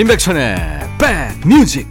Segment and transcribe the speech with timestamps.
[0.00, 0.56] 임백천의
[0.96, 1.86] 백뮤직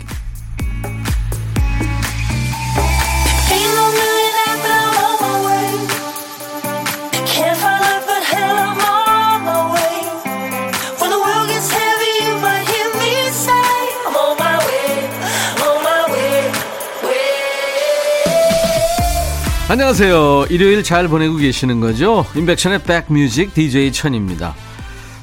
[19.68, 20.48] 안녕하세요.
[20.50, 22.26] 일요일 잘 보내고 계시는 거죠?
[22.36, 24.56] 임백천의 백뮤직 DJ 천입니다.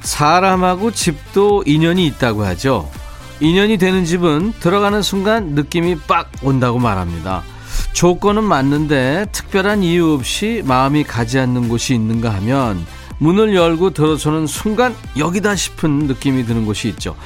[0.07, 2.89] 사람하고 집도 인연이 있다고 하죠.
[3.41, 7.43] 인연이 되는 집은 들어가는 순간 느낌이 빡 온다고 말합니다.
[7.93, 12.87] 조건은 맞는데 특별한 이유 없이 마음이 가지 않는 곳이 있는가 하면
[13.19, 17.17] 문을 열고 들어서는 순간 여기다 싶은 느낌이 드는 곳이 있죠.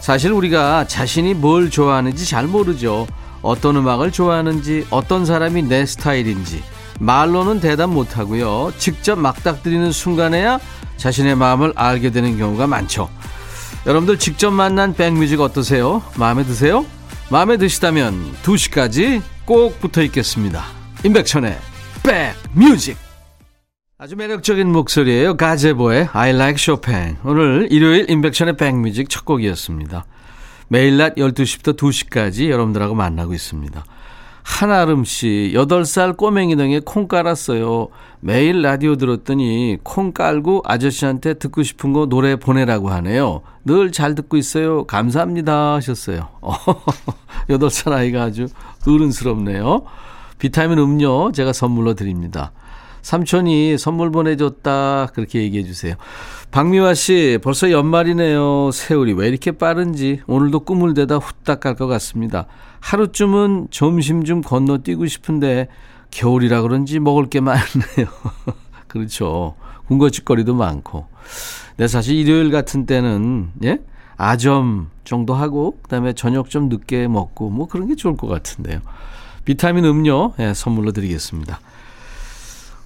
[0.00, 3.06] 사실 우리가 자신이 뭘 좋아하는지 잘 모르죠.
[3.42, 6.62] 어떤 음악을 좋아하는지, 어떤 사람이 내 스타일인지,
[7.00, 8.72] 말로는 대답 못하고요.
[8.76, 10.60] 직접 막닥뜨리는 순간에야
[11.00, 13.08] 자신의 마음을 알게 되는 경우가 많죠.
[13.86, 16.02] 여러분들 직접 만난 백뮤직 어떠세요?
[16.16, 16.84] 마음에 드세요?
[17.30, 20.62] 마음에 드시다면 2시까지 꼭 붙어 있겠습니다.
[21.02, 21.56] 임백천의
[22.02, 22.98] 백뮤직
[23.96, 25.36] 아주 매력적인 목소리예요.
[25.38, 27.16] 가제보의 I Like Chopin.
[27.24, 30.04] 오늘 일요일 임백천의 백뮤직 첫 곡이었습니다.
[30.68, 33.84] 매일 낮 12시부터 2시까지 여러분들하고 만나고 있습니다.
[34.42, 37.88] 한아름 씨, 8살 꼬맹이 등에 콩 깔았어요.
[38.20, 43.42] 매일 라디오 들었더니 콩 깔고 아저씨한테 듣고 싶은 거 노래 보내라고 하네요.
[43.64, 44.84] 늘 잘 듣고 있어요.
[44.84, 45.74] 감사합니다.
[45.74, 46.28] 하셨어요.
[47.48, 48.46] 8살 아이가 아주
[48.86, 49.82] 어른스럽네요.
[50.38, 52.52] 비타민 음료 제가 선물로 드립니다.
[53.02, 55.08] 삼촌이 선물 보내줬다.
[55.14, 55.94] 그렇게 얘기해 주세요.
[56.50, 58.70] 박미화 씨, 벌써 연말이네요.
[58.72, 62.46] 세월이 왜 이렇게 빠른지 오늘도 꿈을 대다 후딱 갈 것 같습니다.
[62.80, 65.68] 하루쯤은 점심 좀 건너뛰고 싶은데
[66.10, 68.06] 겨울이라 그런지 먹을 게 많네요.
[68.88, 69.54] 그렇죠.
[69.86, 71.06] 군것질거리도 많고.
[71.76, 73.78] 네, 사실 일요일 같은 때는 예?
[74.16, 78.80] 아점 정도 하고 그 다음에 저녁 좀 늦게 먹고 뭐 그런 게 좋을 것 같은데요.
[79.44, 81.60] 비타민 음료 예, 선물로 드리겠습니다.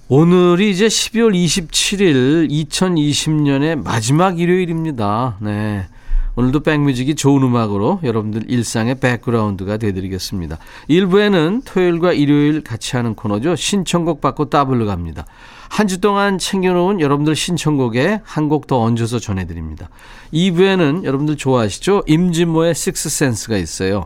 [0.07, 5.37] 오늘이 이제 12월 27일 2020년의 마지막 일요일입니다.
[5.39, 5.87] 네.
[6.35, 10.59] 오늘도 백뮤직이 좋은 음악으로 여러분들 일상의 백그라운드가 되드리겠습니다.
[10.89, 13.55] 1부에는 토요일과 일요일 같이 하는 코너죠.
[13.55, 15.25] 신청곡 받고 따블로 갑니다.
[15.69, 19.89] 한 주 동안 챙겨놓은 여러분들 신청곡에 한 곡 더 얹어서 전해드립니다.
[20.33, 22.03] 2부에는 여러분들 좋아하시죠?
[22.05, 24.05] 임진모의 식스센스가 있어요.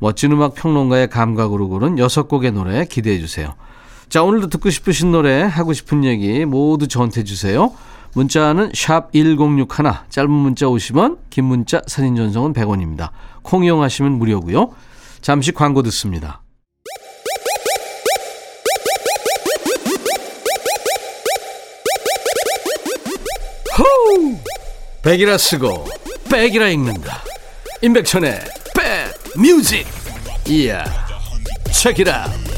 [0.00, 3.54] 멋진 음악 평론가의 감각으로 고른 6곡의 노래 기대해 주세요.
[4.14, 7.74] 자, 오늘도 듣고 싶으신 노래, 하고 싶은 얘기 모두 저한테 주세요.
[8.12, 9.66] 문자는 샵 1061,
[10.08, 13.10] 짧은 문자 50원, 긴 문자 사진 전송은 100원입니다.
[13.42, 14.70] 콩 이용하시면 무료고요.
[15.20, 16.42] 잠시 광고 듣습니다.
[23.76, 24.36] 호우!
[25.02, 25.86] 백이라 쓰고
[26.30, 27.20] 백이라 읽는다.
[27.82, 28.38] 임백천의
[28.76, 29.84] 백 뮤직.
[30.46, 30.84] 이야.
[31.72, 32.53] 책이라.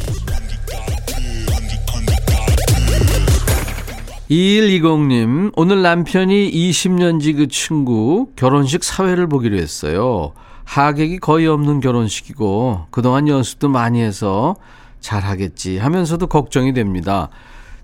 [4.30, 10.32] 2120님, 오늘 남편이 20년 지 그 친구 결혼식 사회를 보기로 했어요.
[10.64, 14.56] 하객이 거의 없는 결혼식이고, 그동안 연습도 많이 해서
[14.98, 17.28] 잘하겠지 하면서도 걱정이 됩니다.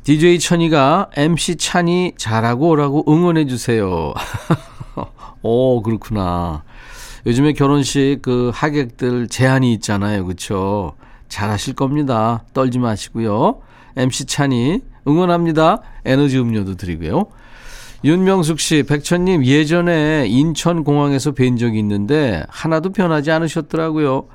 [0.02, 4.12] DJ 천이가 MC 찬이 잘하고 오라고 응원해주세요.
[5.42, 6.64] 오, 그렇구나.
[7.24, 10.26] 요즘에 결혼식 그 하객들 제한이 있잖아요.
[10.26, 10.94] 그쵸?
[11.28, 12.42] 잘하실 겁니다.
[12.52, 13.60] 떨지 마시고요.
[13.96, 15.80] MC 찬이 응원합니다.
[16.04, 17.26] 에너지 음료도 드리고요.
[18.04, 24.26] 윤명숙 씨, 백천님 예전에 인천공항에서 뵌 적이 있는데 하나도 변하지 않으셨더라고요.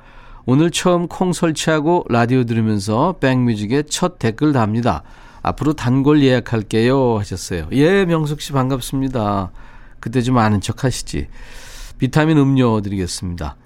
[0.46, 5.02] 오늘 처음 콩 설치하고 라디오 들으면서 백뮤직에 첫 댓글 답니다.
[5.42, 7.68] 앞으로 단골 예약할게요 하셨어요.
[7.72, 9.50] 예, 명숙 씨 반갑습니다.
[10.00, 11.28] 그때 좀 아는 척 하시지.
[11.98, 13.56] 비타민 음료 드리겠습니다.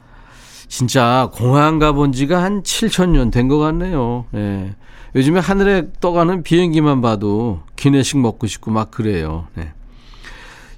[0.66, 4.24] 진짜 공항 가본 지가 한 7천년 된 것 같네요.
[4.34, 4.74] 예.
[5.14, 9.46] 요즘에 하늘에 떠가는 비행기만 봐도 기내식 먹고 싶고 막 그래요.
[9.54, 9.72] 네.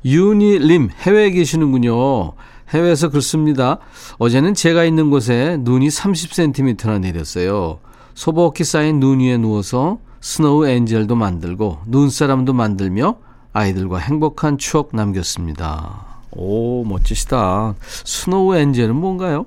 [0.04, 2.32] 윤희림 해외에 계시는군요.
[2.70, 3.78] 해외에서 그렇습니다.
[4.18, 7.78] 어제는 제가 있는 곳에 눈이 30cm나 내렸어요.
[8.14, 13.16] 소복히 쌓인 눈 위에 누워서 snow angel도 만들고 눈사람도 만들며
[13.52, 16.06] 아이들과 행복한 추억 남겼습니다.
[16.32, 17.74] 오, 멋지시다.
[17.80, 19.46] snow angel은 뭔가요?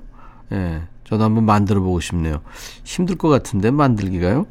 [0.52, 2.40] 예, 네, 저도 한번 만들어 보고 싶네요.
[2.84, 4.46] 힘들 것 같은데 만들기가요?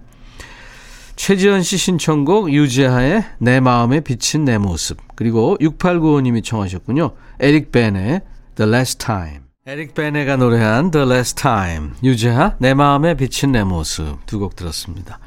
[1.17, 7.11] 최지현 씨 신청곡 유재하의 내 마음에 비친 내 모습 그리고 6895님이 청하셨군요.
[7.39, 8.21] 에릭 벤의
[8.55, 14.25] The Last Time 에릭 베네가 노래한 The Last Time 유재하 내 마음에 비친 내 모습
[14.27, 15.19] 두 곡 들었습니다.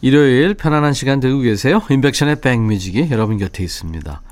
[0.00, 1.82] 일요일 편안한 시간 되고 계세요.
[1.90, 4.22] 인백션의 백뮤직이 여러분 곁에 있습니다.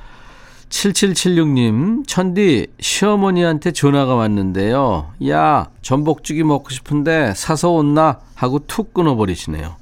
[0.68, 5.12] 7776님, 천디, 시어머니한테 전화가 왔는데요.
[5.28, 8.20] 야, 전복죽이 먹고 싶은데 사서 온나?
[8.34, 9.76] 하고 툭 끊어버리시네요.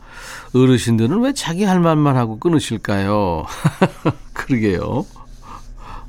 [0.54, 3.44] 어르신들은 왜 자기 할 말만 하고 끊으실까요?
[4.32, 5.04] 그러게요.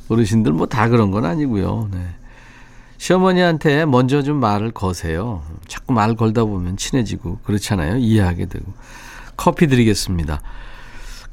[0.09, 1.89] 어르신들 뭐 다 그런 건 아니고요.
[1.91, 1.99] 네.
[2.97, 5.43] 시어머니한테 먼저 좀 말을 거세요.
[5.67, 7.97] 자꾸 말 걸다 보면 친해지고 그렇잖아요.
[7.97, 8.65] 이해하게 되고.
[9.37, 10.41] 커피 드리겠습니다.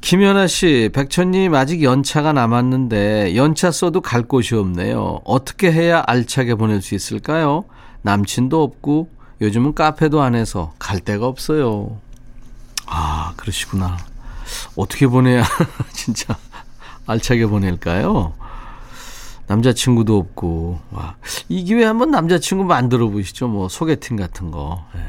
[0.01, 5.21] 김연아 씨, 백천님 아직 연차가 남았는데 연차 써도 갈 곳이 없네요.
[5.23, 7.63] 어떻게 해야 알차게 보낼 수 있을까요?
[8.01, 9.09] 남친도 없고
[9.39, 11.99] 요즘은 카페도 안 해서 갈 데가 없어요.
[12.95, 13.97] 아, 그러시구나.
[14.75, 15.43] 어떻게 보내야
[15.93, 16.37] 진짜
[17.07, 18.33] 알차게 보낼까요?
[19.47, 20.79] 남자친구도 없고.
[20.91, 21.15] 와.
[21.49, 23.47] 이 기회에 한번 남자친구 만들어 보시죠.
[23.47, 24.85] 뭐 소개팅 같은 거.
[24.93, 25.01] 네.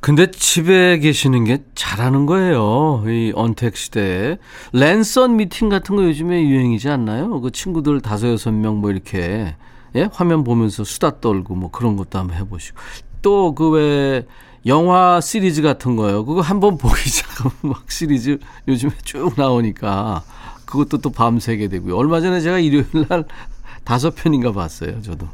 [0.00, 3.04] 근데 집에 계시는 게 잘하는 거예요.
[3.06, 4.38] 이 언택 시대에.
[4.72, 7.40] 랜선 미팅 같은 거 요즘에 유행이지 않나요?
[7.40, 9.54] 그 친구들 다섯 여섯 명 뭐 이렇게
[9.94, 10.08] 예?
[10.12, 12.76] 화면 보면서 수다 떨고 뭐 그런 것도 한번 해보시고.
[13.22, 14.26] 또 그 왜
[14.66, 16.24] 영화 시리즈 같은 거요.
[16.24, 18.38] 그거 한번 보기 시작하면 막 시리즈
[18.68, 20.22] 요즘에 쭉 나오니까
[20.66, 21.96] 그것도 또 밤새게 되고요.
[21.96, 23.24] 얼마 전에 제가 일요일 날
[23.84, 25.02] 다섯 편인가 봤어요.
[25.02, 25.26] 저도.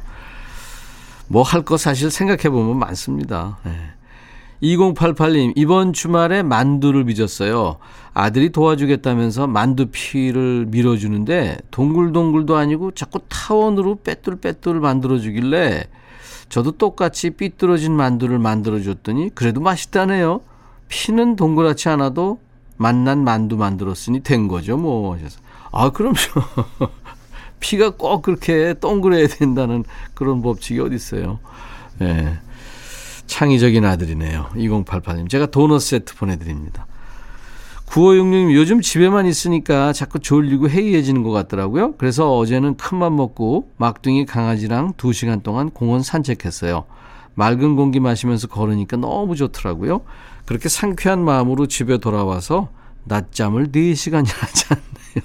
[1.27, 3.59] 뭐 할 거 사실 생각해 보면 많습니다.
[3.63, 3.71] 네.
[4.63, 7.77] 2088님, 이번 주말에 만두를 빚었어요.
[8.13, 15.85] 아들이 도와주겠다면서 만두 피를 밀어주는데, 동글동글도 아니고 자꾸 타원으로 빼뚤빼뚤 만들어주길래,
[16.49, 20.41] 저도 똑같이 삐뚤어진 만두를 만들어줬더니, 그래도 맛있다네요.
[20.87, 22.39] 피는 동그랗지 않아도
[22.77, 25.15] 만난 만두 만들었으니 된 거죠, 뭐.
[25.15, 25.39] 하셔서.
[25.71, 26.15] 아, 그럼요.
[27.59, 31.39] 피가 꼭 그렇게 동그래야 된다는 그런 법칙이 어디 있어요.
[32.01, 32.05] 예.
[32.05, 32.39] 네.
[33.27, 34.49] 창의적인 아들이네요.
[34.55, 35.29] 2088님.
[35.29, 36.87] 제가 도넛 세트 보내드립니다.
[37.89, 41.93] 9566님, 요즘 집에만 있으니까 자꾸 졸리고 해이해지는 것 같더라고요.
[41.93, 46.85] 그래서 어제는 큰맘 먹고 막둥이 강아지랑 2시간 동안 공원 산책했어요.
[47.33, 50.01] 맑은 공기 마시면서 걸으니까 너무 좋더라고요.
[50.45, 52.69] 그렇게 상쾌한 마음으로 집에 돌아와서
[53.05, 55.23] 낮잠을 4시간이나 잤네요.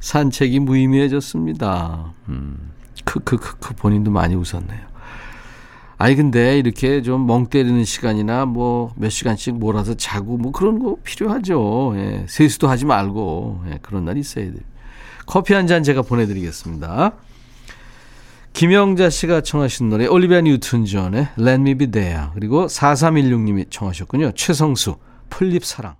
[0.00, 2.14] 산책이 무의미해졌습니다.
[2.30, 2.72] 음,
[3.04, 4.89] 크크크크 본인도 많이 웃었네요.
[6.02, 10.96] 아니 근데 이렇게 좀 멍 때리는 시간이나 뭐 몇 시간씩 몰아서 자고 뭐 그런 거
[11.04, 11.92] 필요하죠.
[11.96, 14.60] 예, 세수도 하지 말고 예, 그런 날 있어야 돼요.
[15.26, 17.12] 커피 한 잔 제가 보내드리겠습니다.
[18.54, 24.32] 김영자 씨가 청하신 노래 올리비아 뉴튼 존의 Let Me Be There 그리고 4316님이 청하셨군요.
[24.32, 24.96] 최성수
[25.28, 25.96] 풀립 사랑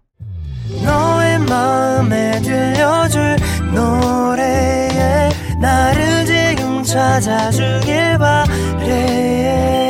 [0.82, 3.37] 너의 마음에 들려줄
[3.75, 5.29] 노래에
[5.61, 9.90] 나를 지금 찾아주길 바래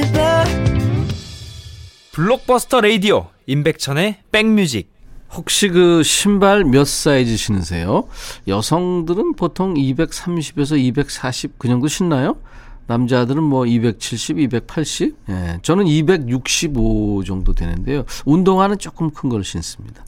[2.21, 4.91] 블록버스터 레이디오 임백천의 백뮤직
[5.33, 8.07] 혹시 그 신발 몇 사이즈 신으세요?
[8.47, 12.37] 여성들은 보통 230에서 240 그 정도 신나요?
[12.85, 15.15] 남자들은 뭐 270, 280?
[15.29, 18.03] 예, 저는 265 정도 되는데요.
[18.25, 20.05] 운동화는 조금 큰 걸 신습니다.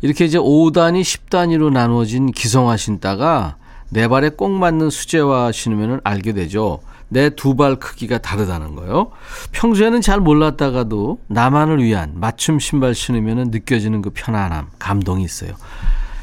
[0.00, 3.56] 이렇게 이제 5단위, 10단위로 나누어진 기성화 신다가
[3.88, 6.78] 내 발에 꼭 맞는 수제화 신으면 알게 되죠.
[7.08, 9.10] 내 두 발 크기가 다르다는 거요.
[9.52, 15.52] 평소에는 잘 몰랐다가도 나만을 위한 맞춤 신발 신으면 느껴지는 그 편안함, 감동이 있어요.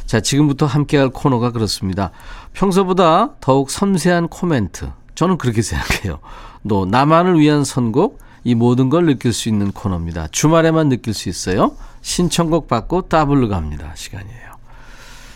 [0.05, 2.11] 자, 지금부터 함께 할 코너가 그렇습니다.
[2.53, 4.91] 평소보다 더욱 섬세한 코멘트.
[5.15, 6.19] 저는 그렇게 생각해요.
[6.67, 10.27] 또 나만을 위한 선곡, 이 모든 걸 느낄 수 있는 코너입니다.
[10.27, 11.75] 주말에만 느낄 수 있어요.
[12.01, 13.91] 신청곡 받고 따블로 갑니다.
[13.95, 14.55] 시간이에요.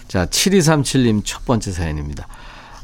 [0.07, 2.27] 자, 7237님 첫 번째 사연입니다.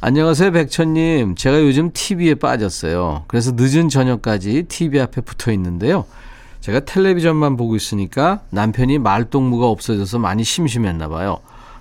[0.08, 1.34] 안녕하세요, 백천님.
[1.34, 3.24] 제가 요즘 TV에 빠졌어요.
[3.26, 6.06] 그래서 늦은 저녁까지 TV 앞에 붙어 있는데요.
[6.62, 11.40] 제가 텔레비전만 보고 있으니까 남편이 말동무가 없어져서 많이 심심했나 봐요.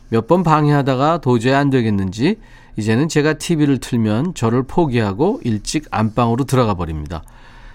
[0.09, 2.39] 몇 번 방해하다가 도저히 안 되겠는지
[2.79, 7.25] 이제는 제가 TV를 틀면 저를 포기하고 일찍 안방으로 들어가 버립니다.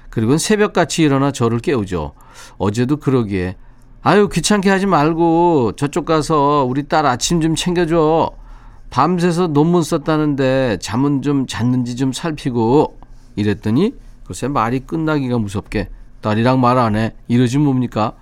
[0.09, 2.13] 그리고 새벽같이 일어나 저를 깨우죠.
[2.57, 3.55] 어제도 그러기에
[4.01, 8.31] 아유 귀찮게 하지 말고 저쪽 가서 우리 딸 아침 좀 챙겨줘.
[8.89, 12.97] 밤새서 논문 썼다는데 잠은 좀 잤는지 좀 살피고
[13.35, 13.93] 이랬더니
[14.25, 15.89] 글쎄 말이 끝나기가 무섭게
[16.21, 17.13] 딸이랑 말 안 해.
[17.27, 18.13] 이러지 뭡니까?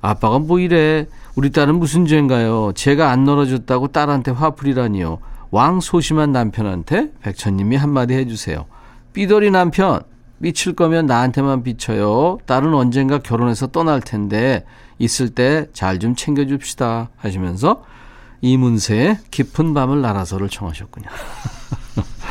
[0.00, 1.06] 아빠가 뭐 이래.
[1.36, 2.72] 우리 딸은 무슨 죄인가요?
[2.74, 5.18] 제가 안 놀아줬다고 딸한테 화풀이라니요.
[5.50, 8.66] 왕소심한 남편한테 백천님이 한마디 해주세요.
[9.12, 10.00] 삐돌이 남편,
[10.42, 12.38] 삐칠 거면 나한테만 삐쳐요.
[12.46, 14.64] 딸은 언젠가 결혼해서 떠날 텐데
[14.98, 17.84] 있을 때 잘 좀 챙겨줍시다 하시면서
[18.42, 21.08] 이문세의 깊은 밤을 날아서를 청하셨군요.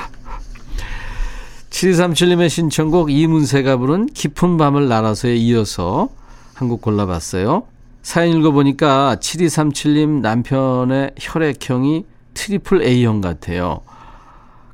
[1.69, 6.09] 7237님의 신청곡 이문세가 부른 깊은 밤을 날아서에 이어서
[6.55, 7.63] 한 곡 골라봤어요.
[8.01, 13.79] 사연 읽어보니까 7237님 남편의 혈액형이 트리플 A형 같아요.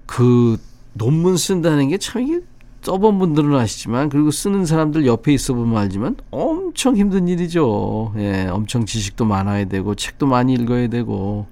[0.07, 0.57] 그
[0.93, 2.39] 논문 쓴다는 게 참 이게
[2.85, 8.13] 써본 분들은 아시지만 그리고 쓰는 사람들 옆에 있어 보면 알지만 엄청 힘든 일이죠.
[8.17, 11.47] 예, 엄청 지식도 많아야 되고 책도 많이 읽어야 되고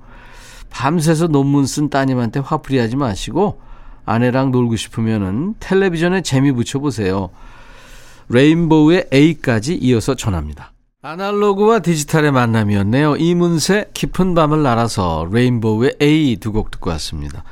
[0.69, 3.59] 밤새서 논문 쓴 따님한테 화풀이 하지 마시고
[4.05, 7.29] 아내랑 놀고 싶으면은 텔레비전에 재미 붙여 보세요.
[8.29, 10.71] 레인보우의 A까지 이어서 전합니다.
[11.01, 13.17] 아날로그와 디지털의 만남이었네요.
[13.17, 17.43] 이문세 깊은 밤을 날아서 레인보우의 A 두 곡 듣고 왔습니다.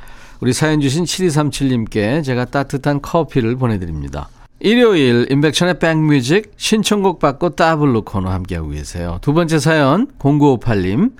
[0.42, 4.28] 우리 사연 주신 7237님께 제가 따뜻한 커피를 보내드립니다.
[4.58, 9.18] 일요일 인백션의 백뮤직 신청곡 받고 따블로 코너 함께하고 계세요.
[9.22, 11.12] 두 번째 사연 0958님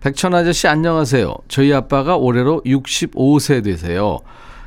[0.00, 1.34] 백천 아저씨 안녕하세요.
[1.48, 4.18] 저희 아빠가 올해로 65세 되세요.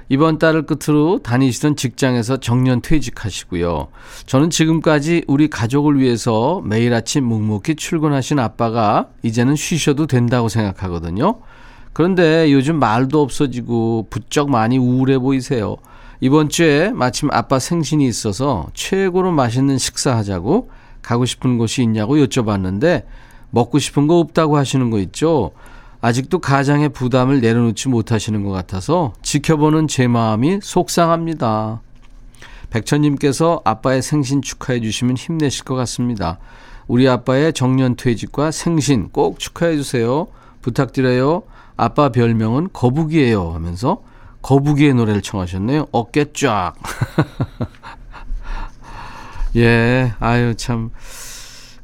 [0.09, 3.89] 이번 달을 끝으로 다니시던 직장에서 정년 퇴직하시고요.
[4.25, 11.41] 저는 지금까지 우리 가족을 위해서 매일 아침 묵묵히 출근하신 아빠가 이제는 쉬셔도 된다고 생각하거든요.
[11.93, 15.77] 그런데 요즘 말도 없어지고 부쩍 많이 우울해 보이세요.
[16.19, 20.69] 이번 주에 마침 아빠 생신이 있어서 최고로 맛있는 식사하자고
[21.01, 23.03] 가고 싶은 곳이 있냐고 여쭤봤는데
[23.51, 25.51] 먹고 싶은 거 없다고 하시는 거 있죠?
[26.01, 31.81] 아직도 가장의 부담을 내려놓지 못하시는 것 같아서 지켜보는 제 마음이 속상합니다.
[32.71, 36.39] 백천님께서 아빠의 생신 축하해 주시면 힘내실 것 같습니다.
[36.87, 40.27] 우리 아빠의 정년 퇴직과 생신 꼭 축하해 주세요.
[40.63, 41.43] 부탁드려요.
[41.77, 44.01] 아빠 별명은 거북이에요 하면서
[44.41, 45.87] 거북이의 노래를 청하셨네요.
[45.91, 46.73] 어깨 쫙.
[49.55, 50.89] 예, 아유, 참.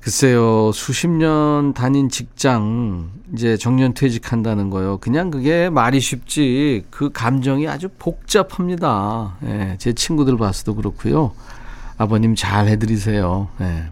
[0.01, 4.97] 글쎄요, 수십 년 다닌 직장, 이제 정년 퇴직한다는 거요.
[4.97, 9.37] 그냥 그게 말이 쉽지, 그 감정이 아주 복잡합니다.
[9.45, 11.33] 예, 제 친구들 봐서도 그렇고요.
[11.97, 13.49] 아버님 잘 해드리세요.
[13.61, 13.91] 예.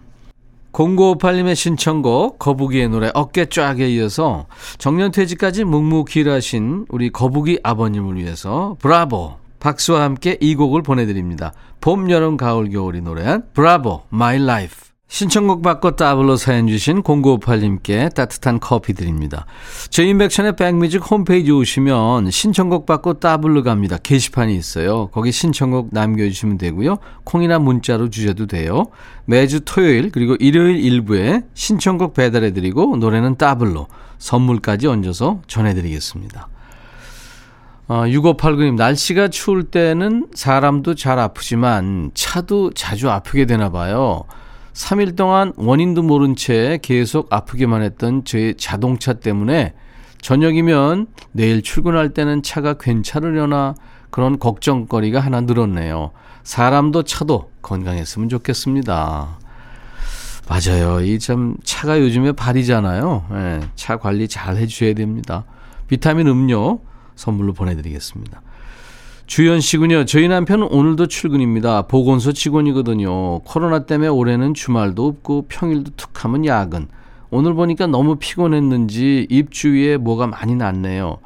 [0.78, 4.46] 0958님의 신청곡 거북이의 노래 어깨 쫙에 이어서
[4.78, 11.52] 정년퇴직까지 묵묵히 일하신 우리 거북이 아버님을 위해서 브라보 박수와 함께 이 곡을 보내드립니다.
[11.80, 18.60] 봄, 여름, 가을, 겨울이 노래한 Bravo My Life 신청곡 받고 따블로 사연 주신 0958님께 따뜻한
[18.60, 19.46] 커피 드립니다.
[19.88, 23.96] 저희 임백천의 백뮤직 홈페이지 오시면 신청곡 받고 따블로 갑니다.
[23.96, 25.08] 게시판이 있어요.
[25.08, 26.98] 거기 신청곡 남겨주시면 되고요.
[27.24, 28.84] 콩이나 문자로 주셔도 돼요.
[29.24, 33.88] 매주 토요일 그리고 일요일 일부에 신청곡 배달해드리고 노래는 따블로
[34.18, 36.48] 선물까지 얹어서 전해드리겠습니다.
[37.88, 44.24] 어, 6589님, 날씨가 추울 때는 사람도 잘 아프지만 차도 자주 아프게 되나 봐요.
[44.78, 49.74] 3일 동안 원인도 모른 채 계속 아프기만 했던 제 자동차 때문에
[50.20, 53.74] 저녁이면 내일 출근할 때는 차가 괜찮으려나
[54.10, 56.12] 그런 걱정거리가 하나 늘었네요.
[56.44, 59.38] 사람도 차도 건강했으면 좋겠습니다.
[60.48, 61.00] 맞아요.
[61.00, 63.24] 이 참 차가 요즘에 발이잖아요.
[63.32, 65.44] 네, 차 관리 잘 해주셔야 됩니다.
[65.88, 66.80] 비타민 음료
[67.16, 68.40] 선물로 보내드리겠습니다.
[69.28, 70.06] 주연 씨군요.
[70.06, 71.82] 저희 남편은 오늘도 출근입니다.
[71.82, 73.40] 보건소 직원이거든요.
[73.40, 76.88] 코로나 때문에 올해는 주말도 없고 평일도 툭 하면 야근.
[77.28, 81.18] 오늘 보니까 너무 피곤했는지 입 주위에 뭐가 많이 났네요.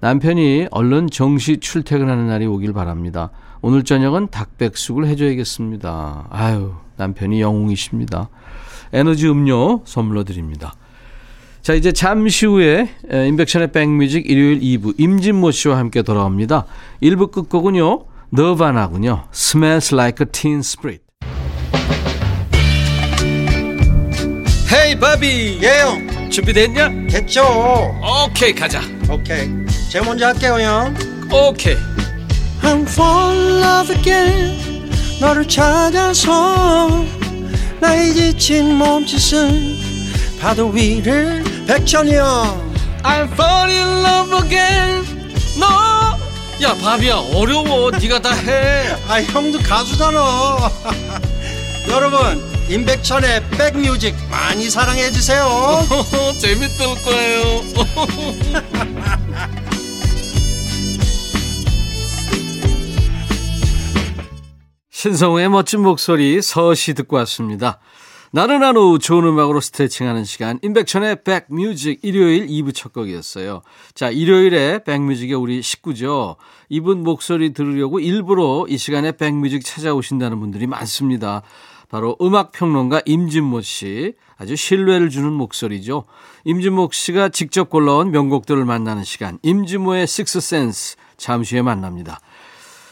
[0.00, 3.28] 남편이 얼른 정시 출퇴근하는 날이 오길 바랍니다.
[3.60, 6.28] 오늘 저녁은 닭백숙을 해줘야겠습니다.
[6.30, 8.30] 아유, 남편이 영웅이십니다.
[8.94, 10.72] 에너지 음료 선물로 드립니다.
[11.62, 16.64] 자, 이제 잠시 후에 인백션의 백뮤직 일요일 2부 임진모 씨와 함께 돌아옵니다.
[17.02, 18.04] 1부 끝곡은요.
[18.30, 19.24] 너바나군요.
[19.34, 21.04] Smells like a teen spirit.
[24.72, 26.88] 헤이 바비 예영 준비됐냐?
[27.10, 27.42] 됐죠
[28.24, 29.48] 오케이 가자 오케이
[29.90, 30.94] 제가 먼저 할게요 형
[31.32, 31.74] 오케이
[32.62, 34.90] I'm fall in love again
[35.20, 37.04] 너를 찾아서
[37.80, 39.89] 나의 지친 몸짓은
[40.40, 42.70] 파도 위를 백천이 형
[43.02, 45.04] I'm fall in love again.
[45.58, 47.90] 너야 바비야 어려워.
[47.90, 48.94] 네가 다해.
[49.08, 50.70] 아 형도 가수잖아.
[51.88, 55.82] 여러분 임백천의 백뮤직 많이 사랑해 주세요.
[56.38, 57.62] 재밌을 거예요.
[64.90, 67.80] 신성우의 멋진 목소리 서시 듣고 왔습니다
[68.32, 73.62] 나른한 오후 좋은 음악으로 스트레칭하는 시간 임백천의 백뮤직 일요일 2부 첫 곡이었어요.
[73.92, 76.36] 자 일요일에 백뮤직의 우리 식구죠.
[76.68, 81.42] 이분 목소리 들으려고 일부러 이 시간에 백뮤직 찾아오신다는 분들이 많습니다.
[81.88, 84.14] 바로 음악평론가 임진모 씨.
[84.38, 86.04] 아주 신뢰를 주는 목소리죠.
[86.44, 89.40] 임진모 씨가 직접 골라온 명곡들을 만나는 시간.
[89.42, 90.94] 임진모의 식스센스.
[91.16, 92.20] 잠시 후에 만납니다.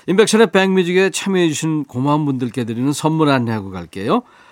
[0.08, 4.24] 임백천의 백뮤직에 참여해주신 고마운 분들께 드리는 선물 안내하고 갈게요.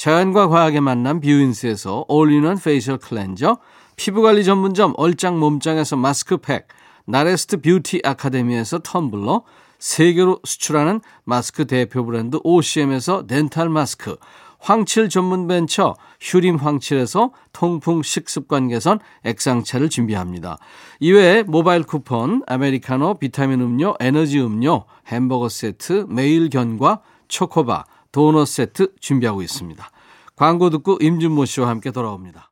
[0.00, 3.58] 자연과 과학의 만남 뷰인스에서 all-in-one facial cleanser,
[3.96, 6.68] 피부관리 전문점 얼짱 몸짱에서 마스크팩,
[7.04, 9.42] 나레스트 뷰티 아카데미에서 텀블러,
[9.78, 14.16] 세계로 수출하는 마스크 대표 브랜드 OCM에서 dental 마스크,
[14.58, 20.56] 황칠 전문 벤처 휴림 황칠에서 통풍 식습관 개선 액상차를 준비합니다.
[21.00, 28.94] 이외에 모바일 쿠폰, 아메리카노, 비타민 음료, 에너지 음료, 햄버거 세트, 매일 견과, 초코바, 도넛 세트
[29.00, 29.90] 준비하고 있습니다.
[30.36, 32.50] 광고 듣고 임준모 씨와 함께 돌아옵니다.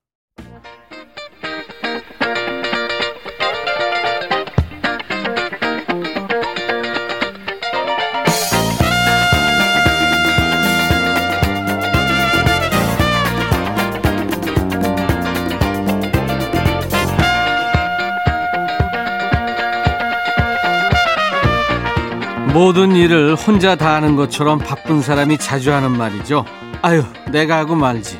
[22.59, 26.45] 모든 일을 혼자 다 하는 것처럼 바쁜 사람이 자주 하는 말이죠.
[26.83, 28.19] 아유, 내가 하고 말지.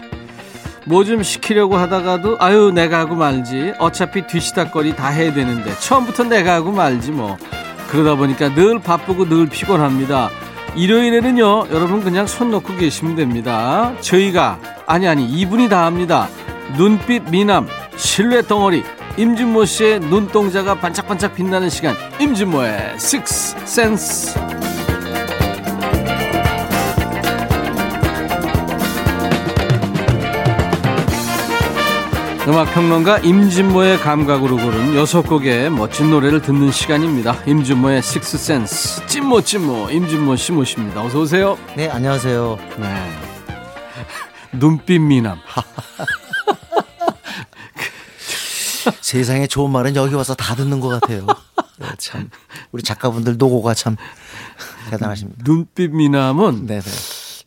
[0.85, 3.73] 뭐 좀 시키려고 하다가도 아유, 내가 하고 말지.
[3.81, 7.37] 어차피 뒤시다거리 다 해야 되는데 처음부터 내가 하고 말지 뭐.
[7.89, 10.31] 그러다 보니까 늘 바쁘고 늘 피곤합니다.
[10.77, 13.93] 일요일에는요, 여러분 그냥 손 놓고 계시면 됩니다.
[14.01, 16.29] 저희가 아니 아니 이분이 다 합니다.
[16.77, 18.85] 눈빛 미남, 실내 덩어리,
[19.19, 24.41] 임진모 씨의 눈동자가 반짝반짝 빛나는 시간 임진모의 Six Sense
[32.47, 37.43] 음악평론가 임진모의 감각으로 고른 여섯 곡의 멋진 노래를 듣는 시간입니다.
[37.45, 41.03] 임진모의 Six Sense 찐모 찐모 임진모 씨 모십니다.
[41.03, 41.59] 어서 오세요.
[41.77, 42.57] 네 안녕하세요.
[42.79, 42.95] 네.
[44.57, 45.39] 눈빛 미남.
[49.01, 51.27] 세상에 좋은 말은 여기 와서 다 듣는 것 같아요.
[51.79, 52.31] 네, 참
[52.73, 53.97] 우리 작가분들 노고가 참
[54.91, 55.43] 대단하십니다.
[55.45, 56.83] 눈빛 미남은 네네.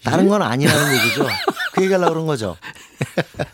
[0.04, 1.28] 다른 건 아니라는 얘기죠.
[1.74, 2.56] 그 얘기하려고 그런 거죠.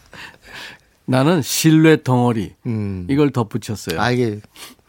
[1.06, 3.08] 나는 실내 덩어리 음.
[3.10, 4.00] 이걸 덧붙였어요.
[4.00, 4.40] 아 이게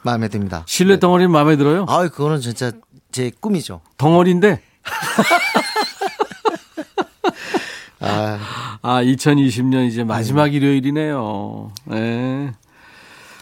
[0.02, 0.64] 마음에 듭니다.
[0.66, 1.87] 실내 덩어리 마음에 들어요?
[1.88, 2.72] 아 그거는 진짜
[3.12, 3.80] 제 꿈이죠.
[3.96, 4.61] 덩어리인데
[8.00, 11.72] 아, 아 2020년 이제 마지막 일요일이네요.
[11.87, 12.52] 네.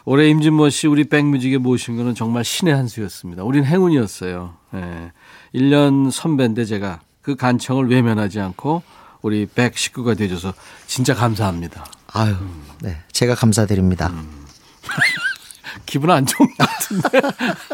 [0.06, 3.42] 올해 임진모 씨 우리 백뮤직에 모신 거는 정말 신의 한 수였습니다.
[3.42, 4.54] 우린 행운이었어요.
[4.72, 5.12] 네.
[5.52, 8.84] 1년 선배인데 제가 그 간청을 외면하지 않고
[9.20, 10.54] 우리 백 식구가 되줘서
[10.86, 11.84] 진짜 감사합니다.
[12.12, 12.36] 아유,
[12.82, 14.12] 네, 제가 감사드립니다.
[15.86, 17.20] 기분 안 좋은 것 같은데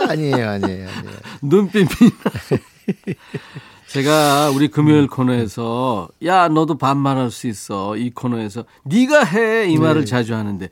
[0.09, 1.17] 아니에요, 아니에요, 아니에요.
[1.43, 1.87] 눈빛이
[3.93, 10.03] 제가 우리 금요일 코너에서 야 너도 반말할 수 있어 이 코너에서 네가 해 이 말을
[10.03, 10.07] 네.
[10.07, 10.69] 자주 하는데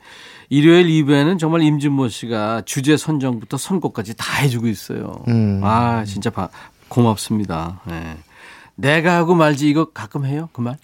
[0.49, 5.23] 일요일 2부에는 정말 임진모 씨가 주제 선정부터 선곡까지 다 해주고 있어요.
[5.27, 5.61] 음.
[5.63, 6.49] 아 진짜 바,
[6.87, 7.81] 고맙습니다.
[7.85, 8.17] 네.
[8.75, 10.77] 내가 하고 말지 이거 가끔 해요 그 말?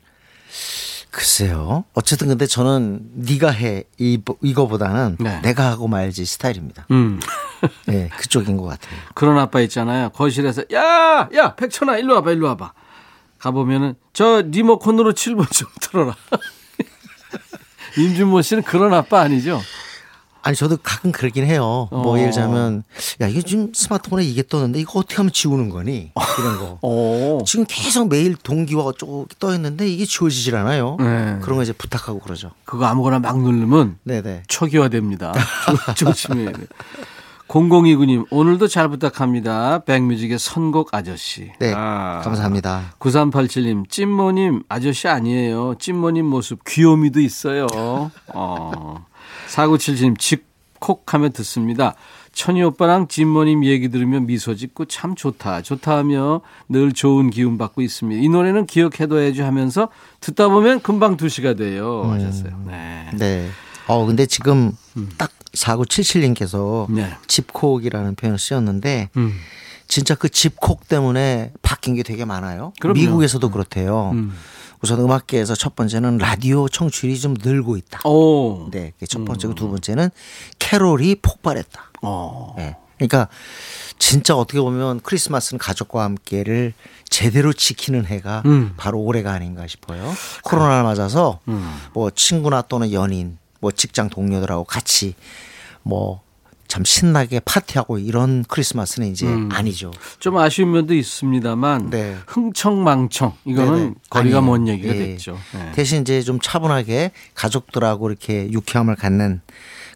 [1.09, 1.85] 글쎄요.
[1.95, 5.41] 어쨌든 근데 저는 네가 해 이, 이거보다는 네.
[5.41, 6.85] 내가 하고 말지 스타일입니다.
[6.91, 7.19] 음
[7.85, 8.99] 네, 그쪽인 것 같아요.
[9.13, 10.09] 그런 아빠 있잖아요.
[10.09, 12.73] 거실에서 야 야 백천아 일로 와봐 일로 와봐
[13.39, 16.15] 가보면은 저 리모컨으로 7번 좀 틀어라.
[17.97, 19.61] 임준모 씨는 그런 아빠 아니죠?
[20.43, 21.89] 아니 저도 가끔 그러긴 해요.
[21.91, 22.17] 뭐 어.
[22.19, 22.83] 예를 들자면
[23.19, 26.11] 야 이게 지금 스마트폰에 이게 떴는데 이거 어떻게 하면 지우는 거니?
[26.39, 26.79] 이런 거.
[26.81, 27.43] 오.
[27.45, 30.95] 지금 계속 매일 동기와 어쩌고 떠 있는데 이게 지워지질 않아요.
[30.99, 31.39] 네.
[31.41, 32.51] 그런 거 이제 부탁하고 그러죠.
[32.63, 34.43] 그거 아무거나 막 누르면 네네.
[34.47, 35.33] 초기화됩니다.
[35.95, 36.63] 조- 조심해야 돼.
[37.47, 39.79] 0029님, 오늘도 잘 부탁합니다.
[39.79, 41.51] 백뮤직의 선곡 아저씨.
[41.59, 41.73] 네.
[41.75, 42.21] 아.
[42.23, 42.93] 감사합니다.
[42.99, 45.75] 9387님, 찐모님, 아저씨 아니에요.
[45.79, 47.67] 찐모님 모습 귀요미도 있어요.
[48.33, 49.05] 어.
[49.47, 51.95] 4977님, 집콕하며 듣습니다.
[52.33, 55.63] 천희 오빠랑 찐모님 얘기 들으면 미소 짓고 참 좋다.
[55.63, 58.21] 좋다 하며 늘 좋은 기운 받고 있습니다.
[58.21, 62.03] 이 노래는 기억해둬야지 하면서 듣다 보면 금방 2시가 돼요.
[62.03, 62.61] 하셨어요.
[62.67, 63.09] 네.
[63.15, 63.49] 네.
[63.87, 64.73] 어 근데 지금
[65.17, 67.15] 딱 4977님께서 네.
[67.27, 69.39] 집콕이라는 표현을 쓰셨는데 음.
[69.87, 72.73] 진짜 그 집콕 때문에 바뀐 게 되게 많아요.
[72.79, 72.99] 그럼요.
[72.99, 74.11] 미국에서도 그렇대요.
[74.13, 74.33] 음.
[74.81, 78.07] 우선 음악계에서 첫 번째는 라디오 청취율이 좀 늘고 있다.
[78.07, 78.69] 오.
[78.71, 80.09] 네, 첫 번째고 두 번째는
[80.59, 81.91] 캐롤이 폭발했다.
[82.03, 82.55] 어.
[82.59, 82.75] 예.
[82.97, 83.27] 그러니까
[83.99, 86.73] 진짜 어떻게 보면 크리스마스는 가족과 함께를
[87.09, 88.73] 제대로 지키는 해가 음.
[88.77, 90.13] 바로 올해가 아닌가 싶어요.
[90.43, 91.75] 코로나를 맞아서 음.
[91.93, 95.15] 뭐 친구나 또는 연인, 뭐 직장 동료들하고 같이
[95.83, 96.27] 뭐
[96.67, 99.49] 참 신나게 파티하고 이런 크리스마스는 이제 음.
[99.51, 99.91] 아니죠.
[100.19, 102.17] 좀 아쉬운 면도 있습니다만 네.
[102.27, 103.93] 흥청망청 이거는 네네.
[104.09, 104.41] 거리가 아니에요.
[104.41, 104.97] 먼 얘기가 예.
[104.97, 105.37] 됐죠.
[105.53, 105.71] 네.
[105.73, 109.41] 대신 이제 좀 차분하게 가족들하고 이렇게 유쾌함을 갖는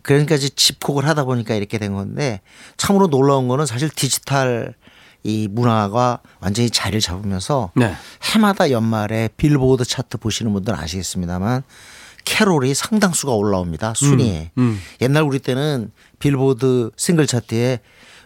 [0.02, 2.39] 그러니까 이제 집콕을 하다 보니까 이렇게 된 건데
[2.78, 4.74] 참으로 놀라운 거는 사실 디지털
[5.24, 7.93] 이 문화가 완전히 자리를 잡으면서 네.
[8.34, 11.63] 해마다 연말에 빌보드 차트 보시는 분들은 아시겠습니다만
[12.25, 14.79] 캐롤이 상당수가 올라옵니다 순위에 음, 음.
[15.01, 17.79] 옛날 우리 때는 빌보드 싱글 차트에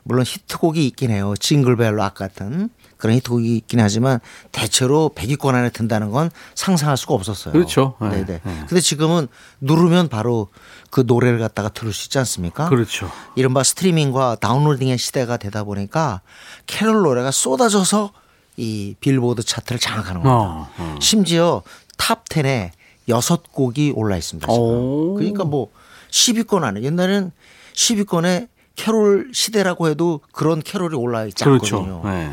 [0.03, 4.19] 물론 히트곡이 있긴 해요 Jingle Bell Rock 같은 그런 히트곡이 있긴 하지만
[4.51, 7.53] 대체로 100위권 안에 든다는 건 상상할 수가 없었어요.
[7.53, 7.95] 그렇죠.
[8.01, 8.41] 네, 네네.
[8.43, 8.63] 네.
[8.67, 9.27] 근데 지금은
[9.61, 10.47] 누르면 바로
[10.89, 12.69] 그 노래를 갖다가 들을 수 있지 않습니까?
[12.69, 13.11] 그렇죠.
[13.35, 16.21] 이른바 스트리밍과 downloading의 시대가 되다 보니까
[16.67, 18.11] 캐롤 노래가 쏟아져서
[18.57, 20.33] 이 빌보드 차트를 장악하는 겁니다.
[20.33, 20.95] 어, 어.
[21.01, 21.61] 심지어
[21.97, 22.71] top 10에
[23.09, 24.47] 여섯 곡이 올라 있습니다.
[24.51, 24.59] 지금.
[24.63, 25.13] 오.
[25.15, 25.69] 그러니까 뭐
[26.11, 27.31] 10위권 안에 옛날에는
[27.73, 31.77] 10위권에 캐롤 시대라고 해도 그런 캐롤이 올라 있지 그렇죠.
[31.77, 32.01] 않거든요.
[32.09, 32.31] 네.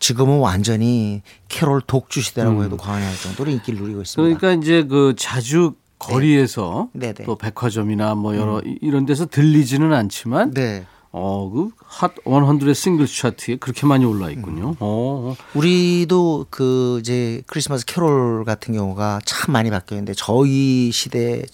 [0.00, 4.34] 지금은 완전히 캐롤 독주 시대라고 해도 과언이 정도로 인기를 누리고 있습니다.
[4.34, 4.38] 음.
[4.38, 7.12] 그러니까 이제 그 자주 거리에서 네.
[7.12, 7.24] 네네.
[7.26, 10.84] 또 백화점이나 뭐 여러 이- 이런 데서 들리지는 않지만 네.
[11.16, 14.32] 어, 그핫 100 싱글 차트에 그렇게 많이 올라 음.
[14.32, 14.74] 있군요.
[14.80, 15.36] 어.
[15.54, 21.44] 우리도 그 이제 크리스마스 캐롤 같은 경우가 참 많이 바뀌었는데 저희 시대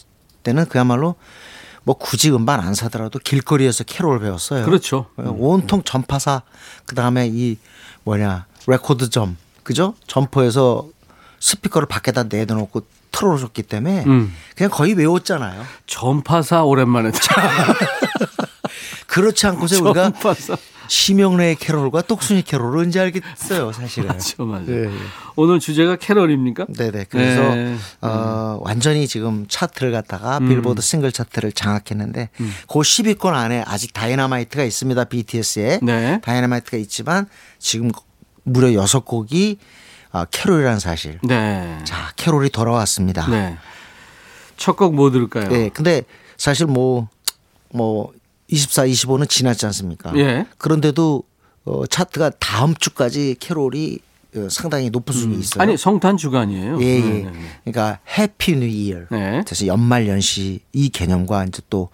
[0.44, 1.16] 때는 그야말로
[1.82, 4.64] 뭐 굳이 음반 안 사더라도 길거리에서 캐롤을 배웠어요.
[4.64, 5.08] 그렇죠.
[5.16, 6.40] 온통 전파사
[6.86, 7.58] 그다음에 이
[8.04, 9.94] 뭐냐 레코드점 그죠?
[10.06, 10.88] 점포에서
[11.38, 12.80] 스피커를 밖에다 내려놓고
[13.12, 14.32] 틀어줬기 때문에 음.
[14.56, 15.62] 그냥 거의 외웠잖아요.
[15.86, 17.12] 전파사 오랜만에
[19.10, 20.56] 그렇지 않고서 우리가 전파사.
[20.88, 24.08] 심형래의 캐롤과 똑순이 캐롤을 언제 알겠어요, 사실은.
[24.08, 24.66] 맞죠, 맞아요.
[24.66, 24.90] 네, 네.
[25.36, 26.66] 오늘 주제가 캐럴입니까?
[26.76, 27.06] 네네.
[27.08, 27.76] 그래서 네.
[28.00, 30.48] 어, 완전히 지금 차트를 갖다가 음.
[30.48, 35.04] 빌보드 싱글 차트를 장악했는데 그 10위권 안에 아직 다이너마이트가 있습니다.
[35.04, 36.20] BTS에 네.
[36.22, 37.28] 다이너마이트가 있지만
[37.60, 37.92] 지금
[38.42, 39.58] 무려 6곡이
[40.12, 41.20] 어, 캐롤이라는 사실.
[41.22, 41.78] 네.
[41.84, 43.28] 자, 캐롤이 돌아왔습니다.
[43.30, 43.56] 네.
[44.56, 45.48] 첫 곡 뭐 들을까요?
[45.48, 46.02] 네, 근데
[46.36, 47.08] 사실 뭐,
[47.72, 48.12] 뭐,
[48.50, 50.12] 24, 25는 지났지 않습니까?
[50.16, 50.46] 예.
[50.58, 51.22] 그런데도
[51.64, 53.98] 어, 차트가 다음 주까지 캐롤이
[54.36, 55.62] 어, 상당히 높은 수준이 있어요.
[55.62, 56.80] 아니 성탄 주간이에요.
[56.80, 57.00] 예, 예.
[57.00, 57.60] 네, 네, 네.
[57.64, 59.00] 그러니까 Happy New Year.
[59.10, 59.42] 네.
[59.44, 61.90] 그래서 연말 연시 이 개념과 이제 또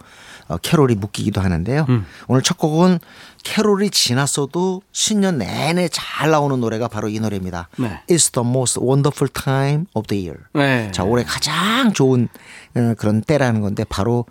[0.47, 1.85] 어, 캐롤이 묶이기도 하는데요.
[1.89, 2.05] 음.
[2.27, 2.99] 오늘 첫 곡은
[3.43, 7.69] 캐롤이 지났어도 신년 내내 잘 나오는 노래가 바로 이 노래입니다.
[7.77, 8.01] 네.
[8.09, 10.43] It's the most wonderful time of the year.
[10.53, 10.91] 네.
[10.91, 12.29] 자, 올해 가장 좋은
[12.75, 14.25] 어, 그런 때라는 건데 바로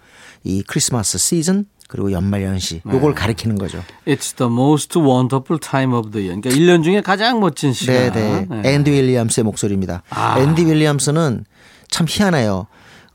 [0.44, 3.20] 이 크리스마스 시즌 그리고 연말 연시 요걸 네.
[3.20, 3.82] 가리키는 거죠.
[4.06, 6.40] It's the most wonderful time of the year.
[6.40, 7.94] 그러니까 1년 중에 가장 멋진 시간.
[7.94, 8.46] 네, 네.
[8.48, 8.74] 네.
[8.74, 10.02] 앤디 윌리엄스의 목소리입니다.
[10.10, 10.38] 아.
[10.38, 11.44] 앤디 윌리엄스는
[11.88, 12.66] 참 희한해요.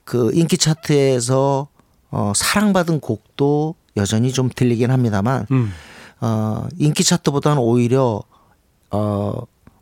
[0.05, 1.67] 그 인기 차트에서
[2.11, 5.71] 어, 사랑받은 곡도 여전히 좀 들리긴 합니다만 음.
[6.21, 8.21] 어, 인기 차트보다는 오히려
[8.89, 9.33] 어,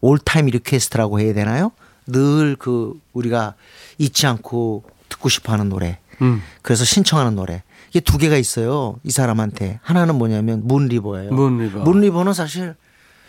[0.02, 1.72] all-time request라고 해야 되나요?
[2.08, 3.54] 늘 그 우리가
[4.00, 6.00] 잊지 않고 듣고 싶어하는 노래.
[6.22, 6.42] 음.
[6.62, 7.64] 그래서 신청하는 노래.
[7.90, 8.98] 이게 두 개가 있어요.
[9.04, 9.80] 이 사람한테.
[9.82, 11.32] 하나는 뭐냐면 Moon River예요.
[11.32, 11.80] Moon River.
[11.80, 12.76] Moon River는 사실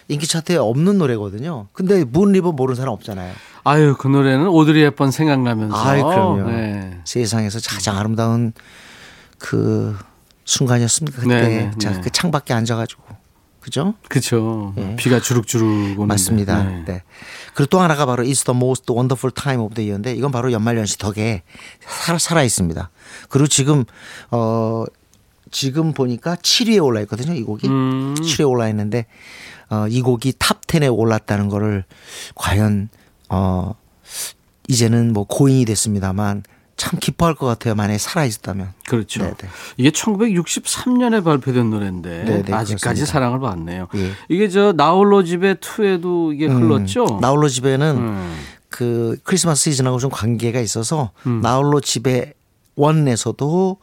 [0.09, 1.69] 인기 차트에 없는 노래거든요.
[1.73, 3.33] 근데 Moon River 모르는 사람 없잖아요.
[3.65, 5.77] 아유 그 노래는 오드리 헵번 생각나면서.
[5.77, 6.51] 아이, 그럼요.
[6.51, 7.01] 네.
[7.05, 8.53] 세상에서 가장 아름다운
[9.39, 9.97] 그
[10.45, 11.21] 순간이었습니다.
[11.21, 12.01] 그때 네, 네, 자, 네.
[12.01, 13.03] 그 창밖에 앉아 가지고
[13.61, 13.95] 그죠?
[14.09, 14.75] 그렇죠.
[14.79, 14.97] 예.
[14.97, 15.67] 비가 주룩주룩
[15.99, 16.07] 오는데.
[16.07, 16.65] 맞습니다.
[16.65, 16.85] 네.
[16.87, 17.03] 네.
[17.55, 20.99] 그리고 또 하나가 바로 It's the most wonderful time of the year인데 이건 바로 연말연시
[20.99, 21.43] 덕에
[21.81, 22.91] 살아, 살아 있습니다.
[23.29, 23.85] 그리고 지금
[24.31, 24.85] 어
[25.51, 27.35] 지금 보니까 7위에 올라 있거든요.
[27.35, 28.15] 이 곡이 음.
[28.15, 29.07] 7위에 올라 있는데
[29.69, 31.85] 어, 이 곡이 top 10에 올랐다는 거를
[32.35, 32.89] 과연
[33.29, 33.75] 어
[34.69, 36.45] 이제는 뭐 고인이 됐습니다만
[36.81, 37.75] 참 기뻐할 것 같아요.
[37.75, 38.73] 만약에 살아 있었다면.
[38.89, 39.21] 그렇죠.
[39.21, 39.35] 네네.
[39.77, 43.05] 이게 1963년에 발표된 노래인데 네네, 아직까지 그렇습니다.
[43.05, 43.89] 사랑을 받네요.
[43.97, 44.13] 예.
[44.31, 47.05] 이게 저 나홀로 집에 2에도 이게 흘렀죠.
[47.05, 48.37] 음, 나홀로 집에는 음.
[48.71, 51.43] 그 크리스마스 시즌하고 좀 관계가 있어서 음.
[51.43, 52.33] 나홀로 집에
[52.77, 53.77] one에서도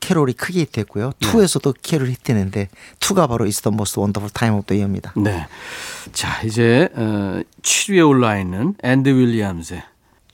[0.00, 1.12] 캐롤이 크게 히트했고요.
[1.20, 1.30] 네.
[1.30, 5.12] two에서도 캐롤이 히트했는데 two가 바로 the most wonderful time of the year입니다.
[5.16, 5.46] 네.
[6.12, 9.84] 자, 이제 어, 7위에 올라 있는 앤디 윌리엄스의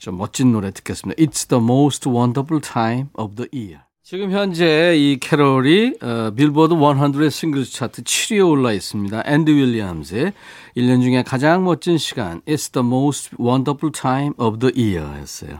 [0.07, 1.21] 좀 멋진 노래 듣겠습니다.
[1.21, 3.81] It's the most wonderful time of the year.
[4.03, 9.23] 지금 현재 이 캐롤이 어, 빌보드 100의 싱글 차트 7위에 올라 있습니다.
[9.25, 10.31] 앤디 윌리엄스의
[10.77, 15.59] 1년 중에 가장 멋진 시간 It's the most wonderful time of the year 였어요.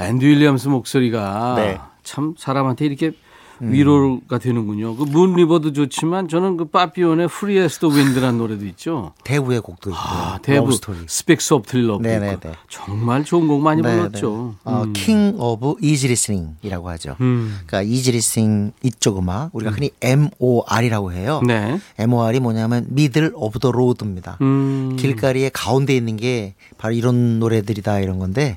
[0.00, 1.78] 앤디 윌리엄스 목소리가 네.
[2.02, 3.12] 참 사람한테 이렇게
[3.60, 4.96] 위로가 되는군요.
[4.96, 9.12] 그 Moon River도 좋지만 저는 그 빠피온의 프리에스 더 윈드라는 노래도 있죠.
[9.24, 10.76] 대부의 곡도 있고 아, 대부.
[11.06, 12.32] Speak Softly Love 네네네.
[12.34, 14.54] 있고 정말 좋은 곡 많이 네, 불렀죠.
[14.64, 14.72] 네.
[14.72, 17.16] 어, king of easy listening이라고 하죠.
[17.20, 17.58] 음.
[17.66, 21.40] 그러니까 easy listening 이쪽 음악 우리가 흔히 MOR이라고 해요.
[21.46, 21.78] 네.
[21.98, 24.38] MOR이 뭐냐면 middle of the road입니다.
[24.40, 24.96] 음.
[24.98, 28.56] 길거리에 가운데 있는 게 바로 이런 노래들이다 이런 건데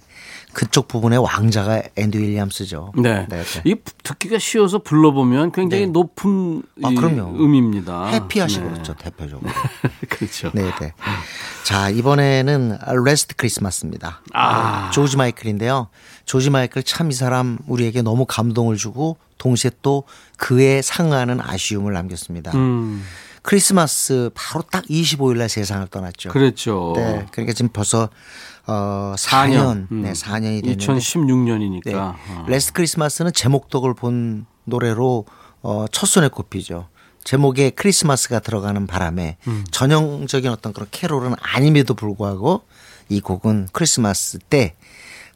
[0.51, 2.93] 그쪽 부분의 왕자가 앤디 윌리엄스죠.
[2.97, 3.27] 네.
[3.29, 3.61] 네, 네.
[3.65, 5.91] 이 듣기가 쉬워서 불러보면 굉장히 네.
[5.91, 7.35] 높은 아, 이 그럼요.
[7.43, 8.07] 음입니다.
[8.07, 8.71] happy하시고 네.
[8.73, 9.49] 그렇죠 대표적으로.
[10.09, 10.51] 그렇죠.
[10.53, 10.93] 네, 네.
[11.63, 14.21] 자 이번에는 Last Christmas입니다.
[14.33, 14.89] 아.
[14.91, 15.87] 조지 마이클인데요.
[16.25, 20.03] 조지 마이클 참 이 사람 우리에게 너무 감동을 주고 동시에 또
[20.37, 22.51] 그에 상응하는 아쉬움을 남겼습니다.
[22.55, 23.03] 음,
[23.41, 26.29] 크리스마스 바로 딱 25일 날 세상을 떠났죠.
[26.29, 26.93] 그랬죠.
[26.95, 27.25] 네.
[27.31, 28.09] 그러니까 지금 벌써
[28.69, 29.87] 어 4년.
[29.87, 30.01] 4년, 음.
[30.03, 31.85] 네, 4년이 됐는데 2016년이니까.
[31.85, 31.93] 네.
[31.95, 32.45] 어.
[32.47, 35.25] Last Christmas는 제목덕을 본 노래로
[35.63, 36.87] 어, 첫 손에 꼽히죠.
[37.23, 39.65] 제목에 크리스마스가 들어가는 바람에 음.
[39.71, 42.61] 전형적인 어떤 그런 캐롤은 아님에도 불구하고
[43.09, 44.75] 이 곡은 크리스마스 때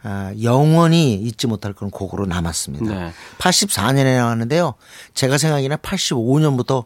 [0.03, 2.85] 아, 영원히 잊지 못할 그런 곡으로 남았습니다.
[2.85, 3.13] 네.
[3.39, 4.75] 84년에 나왔는데요.
[5.13, 6.85] 제가 생각에는 85년부터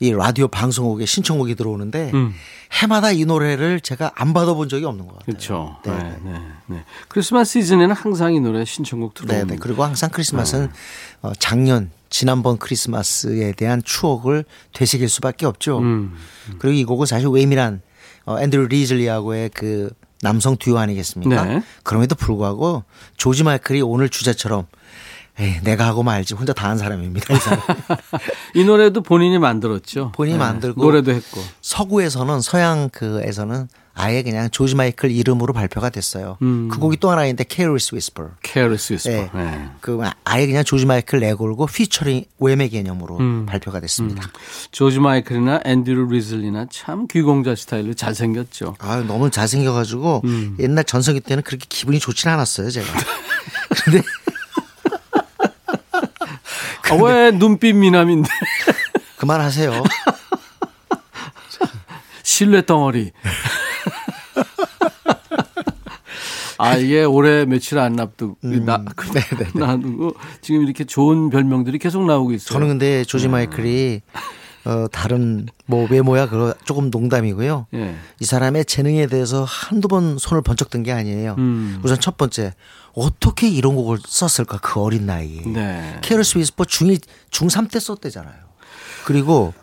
[0.00, 2.32] 이 라디오 방송국에 신청곡이 들어오는데 음.
[2.72, 5.26] 해마다 이 노래를 제가 안 받아본 적이 없는 것 같아요.
[5.26, 5.76] 그렇죠.
[5.84, 6.32] 네, 네, 네.
[6.32, 6.84] 네, 네.
[7.08, 9.54] 크리스마스 시즌에는 항상 이 노래 신청곡 네, 들어옵니다.
[9.54, 9.58] 네.
[9.60, 10.70] 그리고 항상 크리스마스는
[11.22, 15.78] 어, 작년 지난번 크리스마스에 대한 추억을 되새길 수밖에 없죠.
[15.78, 16.14] 음.
[16.58, 17.82] 그리고 이 곡은 사실 웸이란
[18.26, 21.44] 어, 앤드류 리즐리하고의 그 남성 듀오 아니겠습니까?
[21.44, 21.62] 네.
[21.82, 22.84] 그럼에도 불구하고
[23.16, 24.66] 조지 마이클이 오늘 주제처럼
[25.40, 27.34] 에이, 내가 하고 말지 혼자 다 한 사람입니다.
[27.34, 27.60] 이 사람.
[28.54, 30.12] 이 노래도 본인이 만들었죠.
[30.14, 30.44] 본인이 네.
[30.44, 31.42] 만들고 노래도 했고.
[31.62, 36.36] 서구에서는 서양 그에서는 아예 그냥 조지 마이클 이름으로 발표가 됐어요.
[36.42, 36.68] 음.
[36.70, 38.30] 그 곡이 또 하나 있는데 Careless Whisper.
[38.44, 39.14] Careless 네.
[39.16, 39.30] Whisper.
[39.44, 39.68] 네.
[39.80, 43.46] 그 아예 그냥 조지 마이클 내걸고 피처링 웨메 개념으로 음.
[43.46, 44.22] 발표가 됐습니다.
[44.70, 48.76] 조지 마이클이나 앤드류 리즐리나 참 귀공자 스타일로 잘생겼죠.
[48.78, 50.22] 아 너무 잘생겨가지고
[50.60, 52.86] 옛날 전성기 때는 그렇게 기분이 좋지는 않았어요 제가.
[53.84, 54.02] 근데
[56.90, 58.28] 아, 왜 눈빛 미남인데
[59.18, 59.82] 그만하세요.
[62.22, 63.10] 실내 덩어리.
[66.60, 68.82] 아 이게 올해 며칠 안 납두고 나
[69.54, 72.48] 놔두고 지금 이렇게 좋은 별명들이 계속 나오고 있어요.
[72.52, 74.00] 저는 근데 조지 마이클이
[74.64, 77.66] 어, 다른 뭐 외모야 그거 조금 농담이고요.
[77.74, 77.94] 예.
[78.20, 81.36] 이 사람의 재능에 대해서 한두 번 손을 번쩍 든 게 아니에요.
[81.38, 81.78] 음.
[81.84, 82.52] 우선 첫 번째
[82.98, 85.42] 어떻게 이런 곡을 썼을까 그 어린 나이에.
[85.46, 85.98] 네.
[86.02, 88.34] Careless Whisper 중2 중3 때 썼대잖아요.
[89.04, 89.54] 그리고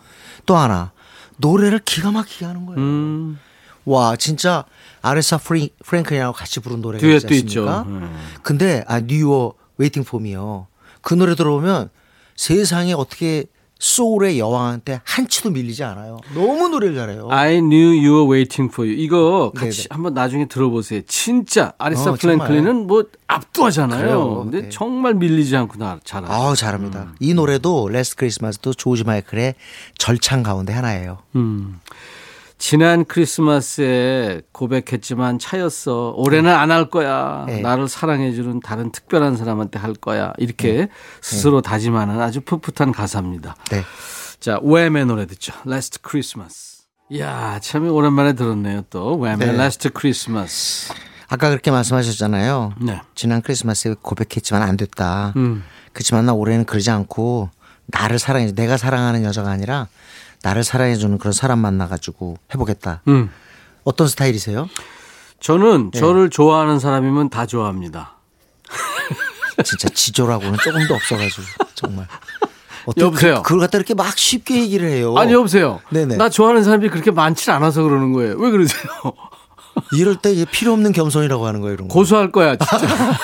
[0.46, 0.92] 또 하나
[1.38, 2.80] 노래를 기가 막히게 하는 거예요.
[2.80, 3.40] 음,
[3.84, 4.64] 와 진짜
[5.02, 7.28] 아레사 프리, 프랭클린하고 같이 부른 노래가 있지.
[7.28, 7.86] 않습니까?
[7.88, 8.08] 네.
[8.42, 10.68] 근데 아 뉴어 웨이팅 폼이요.
[11.02, 11.90] 그 노래 들어오면
[12.36, 13.46] 세상에 어떻게
[13.78, 16.20] 소울의 여왕한테 한치도 밀리지 않아요.
[16.34, 17.28] 너무 노래를 잘해요.
[17.30, 19.00] I knew you were waiting for me.
[19.00, 19.88] 이거 같이 네네.
[19.92, 21.02] 한번 나중에 들어보세요.
[21.08, 24.00] 진짜 아리사 어, 프랭클린은 뭐 압도하잖아요.
[24.02, 24.36] 그래요.
[24.44, 24.70] 근데 네.
[24.70, 26.32] 정말 밀리지 않고 나 잘하죠.
[26.32, 27.14] 아우 잘합니다.
[27.20, 29.56] 이 노래도 Last Christmas도 조지 마이클의
[29.98, 31.20] 절창 가운데 하나예요.
[31.36, 31.80] 음.
[32.58, 36.14] 지난 크리스마스에 고백했지만 차였어.
[36.16, 37.44] 올해는 안 할 거야.
[37.48, 37.62] 네.
[37.62, 40.34] 나를 사랑해주는 다른 특별한 사람한테 할 거야.
[40.38, 40.88] 이렇게
[41.22, 43.56] 스스로 다짐하는 아주 풋풋한 가사입니다.
[43.72, 43.84] 네.
[44.40, 45.54] 자, 웸의 노래 듣죠.
[45.68, 46.84] Last Christmas.
[47.10, 48.84] 이야, 참 오랜만에 들었네요.
[48.90, 49.50] 또 웸의 네.
[49.54, 50.94] Last Christmas.
[51.28, 52.74] 아까 그렇게 말씀하셨잖아요.
[52.82, 53.02] 네.
[53.16, 55.34] 지난 크리스마스에 고백했지만 안 됐다.
[55.36, 55.64] 음.
[55.94, 57.50] 그렇지만 나 올해는 그러지 않고
[57.88, 59.88] 나를 사랑해 내가 사랑하는 여자가 아니라
[60.46, 63.02] 나를 사랑해주는 그런 사람 만나가지고 해보겠다.
[63.08, 63.32] 음.
[63.84, 64.70] 어떤 스타일이세요?
[65.40, 66.00] 저는 네.
[66.00, 68.18] 저를 좋아하는 사람이면 다 좋아합니다.
[69.66, 71.42] 진짜 지조라고는 조금도 없어가지고
[71.74, 72.08] 정말.
[72.98, 73.38] 여보세요?
[73.38, 75.16] 그, 그걸 갖다 이렇게 막 쉽게 얘기를 해요.
[75.18, 75.82] 아니 여보세요.
[75.90, 76.18] 네네.
[76.18, 78.36] 나 좋아하는 사람이 그렇게 많지 않아서 그러는 거예요.
[78.38, 78.84] 왜 그러세요?
[79.98, 81.94] 이럴 때 필요 없는 겸손이라고 하는 거예요, 이런 거.
[81.96, 82.78] 고소할 거야 진짜.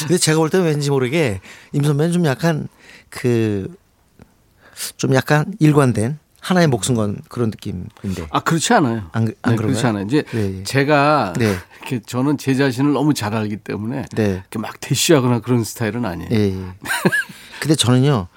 [0.00, 1.40] 근데 제가 볼 때는 왠지 모르게
[1.72, 2.68] 임 선배는 좀 약간
[3.08, 3.74] 그
[4.96, 8.26] 좀 약간 일관된 하나의 목숨 건 그런 느낌인데.
[8.30, 9.08] 아 그렇지 않아요.
[9.12, 9.66] 안 그- 안 네, 그런가요?
[9.66, 10.04] 그렇지 않아요.
[10.06, 10.62] 이제 네, 예.
[10.64, 11.56] 제가 네.
[11.80, 14.24] 이렇게 저는 제 자신을 너무 잘 알기 때문에 네.
[14.30, 16.30] 이렇게 막 대쉬하거나 그런 스타일은 아니에요.
[16.32, 16.64] 예, 예.
[17.60, 18.28] 근데 저는요.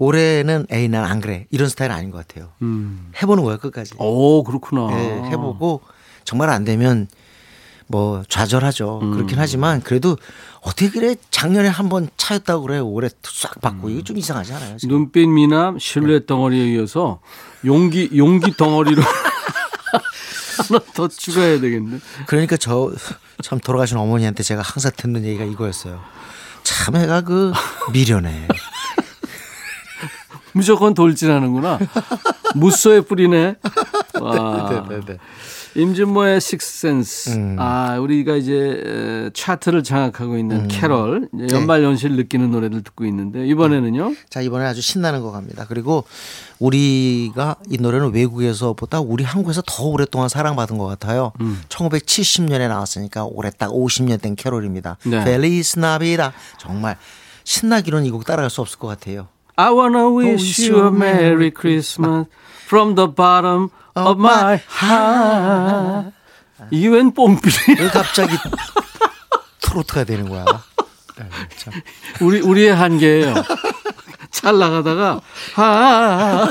[0.00, 1.46] 올해는 에이 난 안 그래.
[1.50, 2.50] 이런 스타일은 아닌 것 같아요.
[2.62, 3.10] 음.
[3.20, 3.94] 해보는 거예요, 끝까지.
[3.98, 4.88] 오 그렇구나.
[4.92, 5.80] 예, 해보고
[6.22, 7.08] 정말 안 되면
[7.88, 9.00] 뭐 좌절하죠.
[9.02, 9.12] 음.
[9.12, 10.16] 그렇긴 하지만 그래도
[10.60, 13.60] 어떻게 그래 작년에 한 번 차였다고 그래 올해 싹 음.
[13.60, 14.76] 바꾸고 이거 좀 이상하지 않아요?
[14.76, 14.94] 지금?
[14.96, 17.20] 눈빛 미남 실루엣 덩어리에 이어서
[17.64, 19.02] 용기 용기 덩어리로
[20.68, 21.98] 하나 더 추가해야 되겠네.
[22.26, 22.92] 그러니까 저
[23.40, 26.02] 참 돌아가신 어머니한테 제가 항상 듣는 얘기가 이거였어요.
[26.64, 27.52] 참 애가 그
[27.92, 28.48] 미련해.
[30.52, 31.78] 무조건 돌진하는구나.
[32.56, 33.54] 무소의 뿔이네.
[34.20, 34.84] 와.
[34.88, 35.18] 네 네 네.
[35.74, 37.30] 임진모의 식센스.
[37.30, 37.56] 음.
[37.58, 41.28] 아, 우리가 이제 에, 차트를 장악하고 있는 캐럴.
[41.34, 44.14] 이제 연말 연시를 느끼는 노래를 듣고 있는데 이번에는요.
[44.28, 45.66] 자 이번에 아주 신나는 거 갑니다.
[45.68, 46.04] 그리고
[46.58, 51.32] 우리가 이 노래는 외국에서보다 우리 한국에서 더 오랫동안 사랑받은 것 같아요.
[51.40, 51.60] 음.
[51.68, 54.96] 1970년에 나왔으니까 올해 딱 50년 된 캐롤입니다.
[55.04, 55.24] 네.
[55.24, 56.96] Feliz Navidad 정말
[57.44, 59.28] 신나기로는 이 곡 따라갈 수 없을 것 같아요.
[59.56, 62.26] I wanna wish you a Merry Christmas
[62.68, 66.12] from the bottom of my heart.
[66.70, 68.36] 이게 웬 뽕필이 왜 갑자기
[69.60, 70.44] 트로트가 되는 거야?
[71.16, 71.72] 네, 참.
[72.20, 73.34] 우리 우리의 한계예요.
[74.30, 75.20] 잘 나가다가
[75.56, 76.48] 아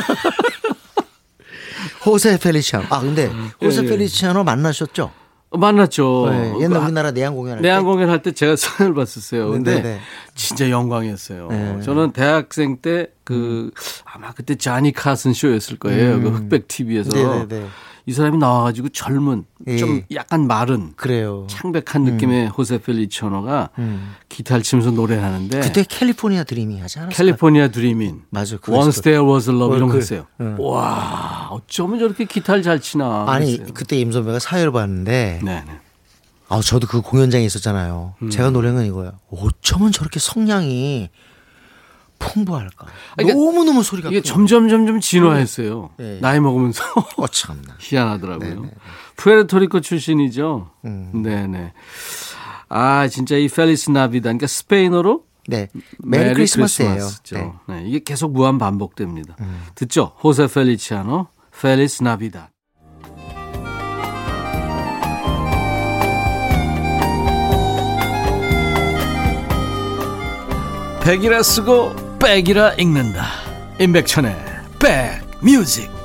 [2.06, 2.86] 호세 펠리치아노.
[2.90, 3.28] 아 근데
[3.62, 3.90] 호세 예, 예.
[3.90, 5.12] 펠리치아노 만나셨죠?
[5.52, 6.28] 만났죠.
[6.30, 7.68] 네, 옛날 우리나라 내한 공연할 때.
[7.68, 9.50] 내한 공연 할 때 제가 사연을 봤었어요.
[9.52, 10.00] 근데 네, 네.
[10.36, 11.48] 진짜 영광이었어요.
[11.50, 11.82] 네.
[11.82, 13.72] 저는 대학생 때 그
[14.06, 16.22] 아마 그때 자니 카슨 쇼였을 거예요.
[16.22, 17.68] 그 흑백 TV에서 네, 네, 네.
[18.08, 19.44] 이 사람이 나와가지고 젊은
[19.78, 20.16] 좀 예.
[20.16, 21.46] 약간 마른 그래요.
[21.50, 24.16] 창백한 느낌의 호세 펠리치아노가 음.
[24.30, 27.14] 기타를 치면서 노래를 하는데 그때 캘리포니아 드림이 하지 않았어요?
[27.14, 29.02] 캘리포니아 드리민, 맞아, 그거 Once.
[29.02, 30.26] There Was a Love 이런 거 그, 했어요.
[30.40, 30.56] 응.
[30.58, 33.26] 와 어쩌면 저렇게 기타를 잘 치나.
[33.28, 33.74] 아니 그랬어요.
[33.74, 35.80] 그때 임 선배가 사회를 봤는데 네, 네.
[36.48, 38.14] 아 저도 그 공연장에 있었잖아요.
[38.22, 38.30] 음.
[38.30, 39.12] 제가 노래한 건 이거예요.
[39.32, 41.10] 어쩌면 저렇게 성량이
[42.20, 42.88] 풍부할까?
[43.22, 44.22] 이게- 너무 너무 소리가 이게.
[44.22, 45.92] 점점 점점 진화했어요.
[45.98, 46.20] 네.
[46.22, 46.84] 나이 먹으면서
[47.18, 47.76] 어 참나.
[47.80, 48.70] 희한하더라고요.
[49.18, 50.70] 푸에르토리코 출신이죠.
[50.86, 51.12] 음.
[51.24, 51.74] 네네.
[52.70, 54.24] 아 진짜 이 Feliz Navidad.
[54.24, 55.70] 그러니까 스페인어로 네.
[56.00, 56.92] 메리 크리스마스예요.
[56.92, 57.36] 크리스마스죠.
[57.38, 57.54] 네.
[57.68, 59.36] 네, 이게 계속 무한 반복됩니다.
[59.76, 60.12] 듣죠?
[60.24, 61.28] 호세 펠리치아노,
[61.62, 62.52] 펠리스 나비다.
[71.04, 73.26] 백이라 쓰고 백이라 읽는다.
[73.80, 74.36] 임백천의
[74.80, 75.97] 백뮤직.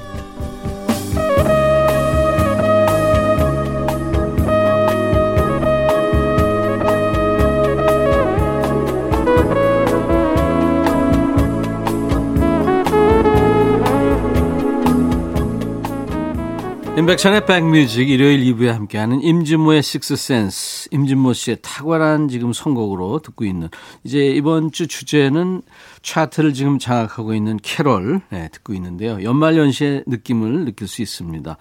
[17.02, 23.68] 임백천의 백뮤직 일요일 2부에 함께하는 임진모의 식스센스 임진모 씨의 탁월한 지금 선곡으로 듣고 있는
[24.04, 25.62] 이제 이번 주 주제는
[26.02, 29.20] 차트를 지금 장악하고 있는 캐롤 네, 듣고 있는데요.
[29.20, 31.56] 연말연시의 느낌을 느낄 수 있습니다.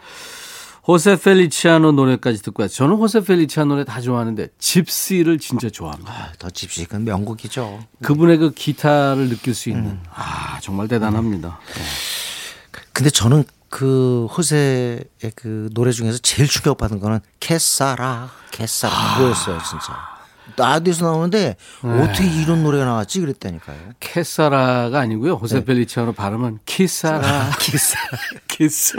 [0.87, 2.75] 호세 펠리치아노 노래까지 듣고 왔어요.
[2.75, 6.13] 저는 호세 펠리치아노 노래 다 좋아하는데 집시를 진짜 좋아합니다.
[6.13, 6.85] 아, 더 집시.
[6.85, 7.83] 그 명곡이죠.
[8.03, 9.97] 그분의 그 기타를 느낄 수 있는.
[10.13, 11.59] 아 정말 대단합니다.
[11.65, 11.81] 네.
[12.93, 14.99] 근데 저는 그 호세의
[15.35, 20.11] 그 노래 중에서 제일 충격받은 거는 Che sarà Che sarà 그거였어요 진짜.
[20.57, 23.77] 라디오에서 나오는데 어떻게 이런 노래가 나왔지 그랬다니까요.
[24.01, 25.35] Che sarà가 아니고요.
[25.35, 27.51] 호세 펠리치아노 발음은 Che sarà.
[27.59, 28.17] Che sarà.
[28.49, 28.95] 키사.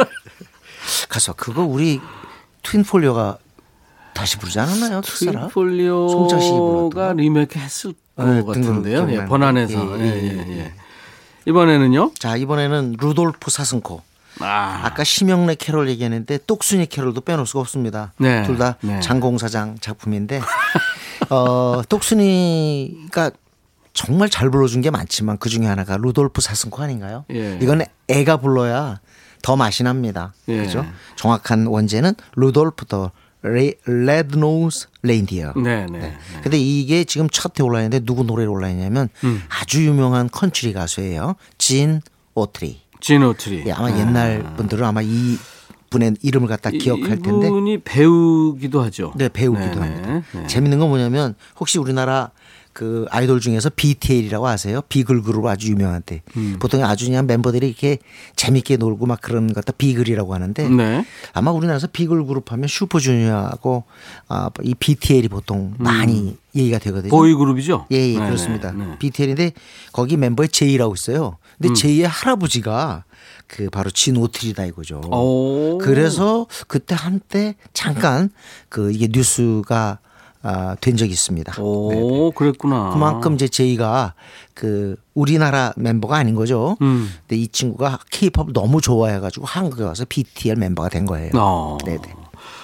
[1.11, 2.01] 가서 그거 우리
[2.63, 3.37] 트윈폴리오가
[4.15, 5.03] 다시 부르지 않았나요?
[5.03, 9.03] 트윈폴리오가 리메이크 했을 것 네, 같은데요.
[9.03, 9.29] 예, 기억나요.
[9.29, 9.99] 번안해서.
[10.01, 10.75] 예, 예, 예, 예, 예.
[11.45, 12.13] 이번에는요.
[12.19, 14.01] 자 이번에는 루돌프 사슴코.
[14.43, 18.13] 아, 아까 심형래 캐롤 얘기했는데 똑순이 캐롤도 빼놓을 수가 없습니다.
[18.19, 19.01] 네, 둘다 네.
[19.01, 20.41] 장공사장 작품인데
[21.31, 23.31] 어, 똑순이가
[23.93, 27.25] 정말 잘 불러준 게 많지만 그 중에 하나가 루돌프 사슴코 아닌가요?
[27.33, 27.59] 예.
[27.61, 29.01] 이건 애가 불러야
[29.43, 30.33] 더 맛이 납니다.
[30.49, 30.59] 예.
[30.59, 30.87] 그죠?
[31.17, 33.11] 정확한 원제는 Rudolph the
[33.43, 35.53] Red-Nosed Reindeer.
[35.57, 35.99] 네, 네.
[35.99, 36.17] 네.
[36.43, 39.43] 근데 이게 지금 차트에 올라 있는데 누구 노래로 올라 있냐면 음.
[39.49, 41.35] 아주 유명한 컨트리 가수예요.
[41.59, 42.01] 진
[42.35, 42.81] 오트리.
[43.03, 43.65] 진 오트리.
[43.67, 45.37] 예, 아마 옛날 분들은 아마 이
[45.91, 47.49] 분의 이름을 갖다 기억할 텐데.
[47.49, 49.13] 이분이 배우기도 하죠.
[49.17, 50.23] 네, 배우기도 네, 합니다.
[50.33, 50.47] 네.
[50.47, 52.31] 재밌는 건 뭐냐면 혹시 우리나라
[52.73, 54.81] 그 아이돌 중에서 BTL이라고 아세요?
[54.89, 56.57] 비글 그룹 아주 유명한데 음.
[56.59, 57.99] 보통 아주 그냥 멤버들이 이렇게
[58.37, 61.05] 재밌게 놀고 막 그런 것 갖다 비글이라고 하는데 네.
[61.35, 63.85] 아마 우리나라에서 비글 그룹 하면 슈퍼주니어하고
[64.29, 67.11] 아, 이 BTL이 보통 많이 얘기가 되거든요.
[67.11, 67.87] 보이 그룹이죠?
[67.93, 68.21] 예, 예 음.
[68.21, 68.73] 네, 그렇습니다.
[68.73, 68.99] 네, 네.
[68.99, 69.53] BTL인데
[69.93, 71.37] 거기 멤버에 제이라고 있어요.
[71.63, 71.75] 근데 음.
[71.75, 73.05] 제이의 할아버지가
[73.47, 75.01] 그 바로 진오트리다 이거죠.
[75.13, 75.79] 오.
[75.79, 78.31] 그래서 그때 한때 잠깐
[78.69, 80.01] 그 이게 뉴스가
[80.45, 81.63] 아, 된 적이 있습니다.
[81.63, 82.91] 오, 그랬구나.
[82.91, 84.15] 그만큼 이제 제이가
[84.55, 86.77] 그 우리나라 멤버가 아닌 거죠.
[86.83, 87.09] 음.
[87.21, 91.31] 근데 이 친구가 케이팝을 너무 좋아해가지고 한국에 와서 BTL 멤버가 된 거예요.
[91.35, 91.79] 어.
[91.85, 92.03] 네네.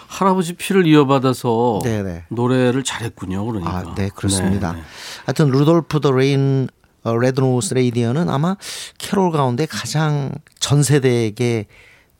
[0.09, 2.25] 할아버지 피를 이어받아서 네네.
[2.31, 3.45] 노래를 잘했군요.
[3.45, 3.71] 그러니까.
[3.71, 4.73] 아, 네, 그렇습니다.
[4.73, 4.85] 네, 네.
[5.27, 6.78] 하여튼 Rudolph the Rein 어,
[7.17, 8.57] Red-Nosed Reindeer는 아마
[8.99, 11.67] 캐롤 가운데 가장 전 세대에게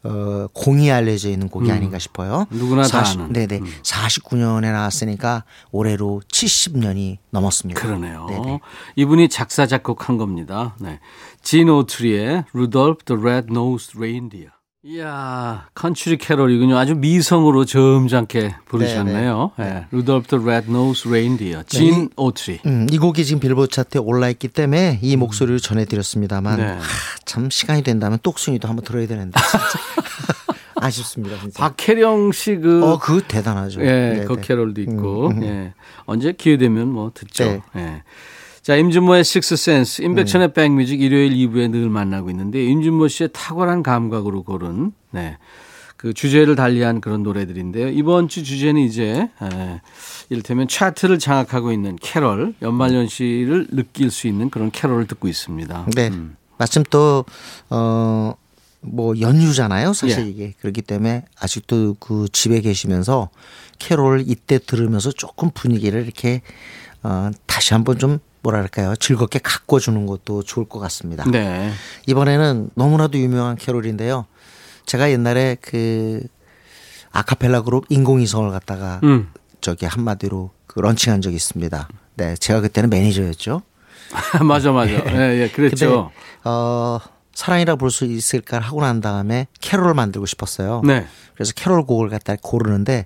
[0.05, 2.47] 어, 공히 알려져 있는 곡이 아닌가 싶어요.
[2.53, 2.59] 음.
[2.59, 3.33] 누구나 다 40, 아는.
[3.33, 3.59] 네네.
[3.59, 3.67] 음.
[3.83, 7.81] 49년에 나왔으니까 올해로 70년이 넘었습니다.
[7.81, 8.27] 그러네요.
[8.27, 8.61] 네네.
[8.97, 10.77] 이분이 작사 작곡한 겁니다.
[10.81, 11.01] 네.
[11.43, 14.51] 진 오트리의 Red-Nosed Reindeer.
[14.85, 16.79] 이야, 컨츄리 캐롤 이군요.
[16.79, 19.51] 아주 미성으로 점잖게 부르셨네요.
[19.59, 21.65] 네, Rudolph the Red-Nosed Reindeer.
[21.65, 22.61] 진 이- 오트리.
[22.65, 26.67] 음, 이 곡이 지금 빌보드 차트에 올라있기 때문에 이 목소리를 전해드렸습니다만 네.
[26.75, 26.81] 하,
[27.25, 29.33] 참 시간이 된다면 똑순이도 한번 들어야 되는데
[30.77, 31.37] 아쉽습니다.
[31.41, 31.61] 진짜.
[31.61, 33.81] 박혜령 씨 그, 어, 그 대단하죠.
[33.81, 34.25] 예, 네네.
[34.27, 35.43] 그 캐롤도 있고, 음, 음.
[35.43, 35.75] 예.
[36.07, 37.45] 언제 기회 되면 뭐 듣죠.
[37.45, 37.63] 네.
[37.75, 38.03] 예.
[38.69, 44.93] 자, 임준모의 식스센스, 임백천의 백뮤직 일요일 2부에 늘 만나고 있는데, 임준모 씨의 탁월한 감각으로 고른,
[45.11, 45.39] 네.
[45.97, 47.89] 그 주제를 달리한 그런 노래들인데요.
[47.89, 49.81] 이번 주 주제는 이제, 예,
[50.29, 55.87] 이를테면 차트를 장악하고 있는 캐롤, 연말연시를 느낄 수 있는 그런 캐롤을 듣고 있습니다.
[55.97, 56.09] 네.
[56.09, 56.37] 음.
[56.59, 57.25] 마침 또,
[57.71, 58.35] 어,
[58.83, 59.95] 뭐 연휴잖아요.
[59.95, 60.29] 사실 예.
[60.29, 60.55] 이게.
[60.61, 63.31] 그렇기 때문에 아직도 그 집에 계시면서
[63.79, 66.43] 캐롤 이때 들으면서 조금 분위기를 이렇게
[67.03, 68.95] 어, 다시 한번 좀 뭐랄까요.
[68.97, 71.25] 즐겁게 가꿔주는 것도 좋을 것 같습니다.
[71.31, 71.71] 네.
[72.07, 74.27] 이번에는 너무나도 유명한 캐롤인데요.
[74.87, 76.21] 제가 옛날에 그
[77.11, 79.31] 아카펠라 그룹 인공위성을 갖다가 음.
[79.61, 81.89] 저기 한마디로 그 런칭한 적이 있습니다.
[82.17, 82.35] 네.
[82.37, 83.63] 제가 그때는 매니저였죠.
[84.45, 84.91] 맞아, 맞아.
[84.93, 86.11] 예, 예, 그랬죠.
[86.11, 86.99] 근데 어
[87.35, 90.83] 사랑이라 볼 수 있을까 하고 난 다음에 캐롤을 만들고 싶었어요.
[90.85, 91.07] 네.
[91.35, 93.05] 그래서 캐롤 곡을 갖다 고르는데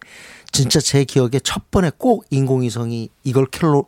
[0.53, 3.87] 진짜 제 기억에 첫 번에 꼭 인공위성이 이걸 캐롤로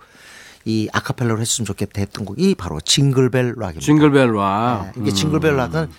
[0.65, 3.81] 이 아카펠라로 했으면 좋겠다 했던 곡이 바로 Jingle Bell Rock입니다.
[3.85, 4.93] Jingle Bell Rock.
[4.97, 5.91] 네, 이게 Jingle Bell Rock은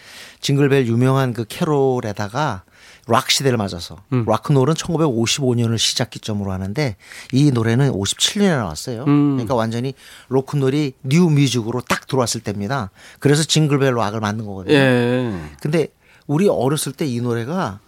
[0.42, 2.64] Jingle Bell 유명한 그 캐롤에다가
[3.08, 4.26] 락 시대를 맞아서 음.
[4.28, 6.96] 락큰롤은 1955년을 시작 기점으로 하는데
[7.32, 9.04] 이 노래는 57년에 나왔어요.
[9.04, 9.34] 음.
[9.34, 9.94] 그러니까 완전히
[10.30, 12.90] 로큰롤이 new music으로 딱 들어왔을 때입니다.
[13.20, 14.74] 그래서 Jingle Bell Rock을 만든 거거든요.
[14.76, 15.34] 예.
[15.62, 15.88] 근데
[16.26, 17.80] 우리 어렸을 때 이 노래가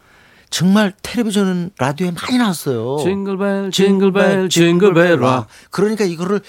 [0.50, 2.98] 정말 텔레비전 라디오에 많이 나왔어요.
[3.04, 5.48] Jingle Bell, Jingle Bell, Jingle Bell Rock.
[5.72, 6.42] 그러니까 이거를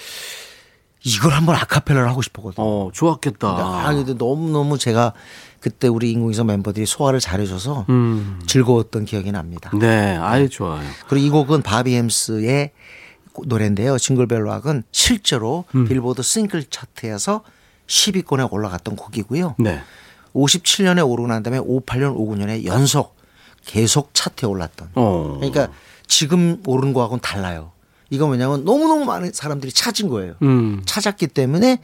[1.03, 2.65] 이걸 한번 아카펠라를 하고 싶었거든요.
[2.65, 3.47] 어, 좋았겠다.
[3.47, 5.13] 아, 근데 너무너무 제가
[5.59, 8.41] 그때 우리 인공위성 멤버들이 소화를 잘해줘서 음.
[8.47, 9.71] 즐거웠던 기억이 납니다.
[9.77, 10.87] 네, 아예 좋아요.
[11.07, 12.71] 그리고 이 곡은 바비 햄스의
[13.45, 13.97] 노래인데요.
[13.97, 15.87] 징글벨 락은 실제로 음.
[15.87, 17.43] 빌보드 싱글 차트에서
[17.87, 19.55] 10위권에 올라갔던 곡이고요.
[19.59, 19.81] 네.
[20.33, 23.15] 57년에 오르고 난 다음에 58년, 59년에 연속
[23.73, 24.89] 계속 차트에 올랐던.
[24.95, 25.35] 어.
[25.39, 25.67] 그러니까
[26.07, 27.71] 지금 오른 거하고는 달라요.
[28.09, 30.33] 이건 왜냐하면 너무너무 많은 사람들이 찾은 거예요.
[30.41, 30.81] 음.
[30.85, 31.77] 찾았기 때문에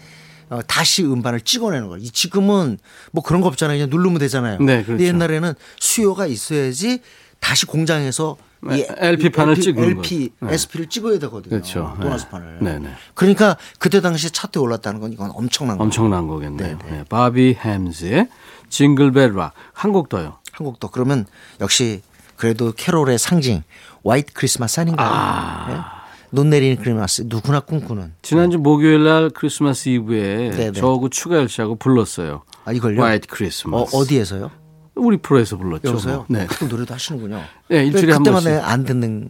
[0.50, 2.04] 어, 다시 음반을 찍어내는 거예요.
[2.04, 2.80] 이 지금은
[3.12, 3.78] 뭐 그런 거 없잖아요.
[3.78, 4.58] 그냥 누르면 되잖아요.
[4.60, 4.88] 네, 그렇죠.
[4.88, 7.02] 근데 옛날에는 수요가 있어야지
[7.40, 10.50] 다시 공장에서 이 네, LP 판을 찍은 LP, 거예요.
[10.50, 10.54] 네.
[10.56, 11.52] SP를 찍어야 되거든요.
[11.52, 11.96] 그렇죠.
[12.02, 12.58] 도나스판을.
[12.62, 12.90] 네, 네.
[13.14, 15.86] 그러니까 그때 당시에 차트에 올랐다는 건 이건 엄청난 거예요.
[15.86, 16.80] 엄청난 거겠네요.
[16.90, 18.28] 네, 바비 햄즈의
[18.70, 19.54] 징글벨 락.
[19.74, 20.40] 한 곡 더요.
[20.56, 21.26] 한국도 그러면
[21.62, 22.02] 역시
[22.38, 23.64] 그래도 캐롤의 상징
[24.06, 25.10] 화이트 크리스마스 아닌가요?
[25.12, 25.66] 아.
[25.70, 25.78] 네?
[26.32, 30.72] 눈 내리는 크리스마스 누구나 꿈꾸는 지난주 목요일 날 크리스마스 이브에 네, 네.
[30.72, 32.44] 저하고 추가열 씨하고 불렀어요.
[32.66, 33.02] 아 이걸요?
[33.02, 33.96] 화이트 어, 크리스마스.
[33.96, 34.52] 어 디에서요?
[34.96, 35.90] 우리 프로에서 불렀죠.
[35.90, 36.26] 여기서요?
[36.30, 36.46] 네.
[36.48, 37.42] 그 노래도 하시는군요.
[37.70, 38.68] 네, 일주일에 왜한 그때만 번씩.
[38.70, 39.30] 안 듣는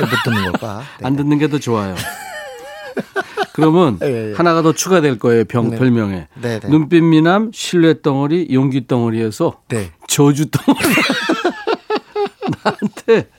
[0.00, 0.82] 못 듣는 걸까?
[1.00, 1.06] 네.
[1.06, 1.94] 안 듣는 게 더 좋아요.
[3.56, 4.34] 그러면 예, 예.
[4.34, 5.44] 하나가 더 추가될 거예요.
[5.46, 5.78] 병 네.
[5.78, 6.28] 별명에.
[6.34, 6.68] 네, 네.
[6.68, 9.92] 눈빛 미남, 신뢰 덩어리, 용기 덩어리에서 네.
[10.06, 10.84] 저주 덩어리.
[12.62, 13.30] 나한테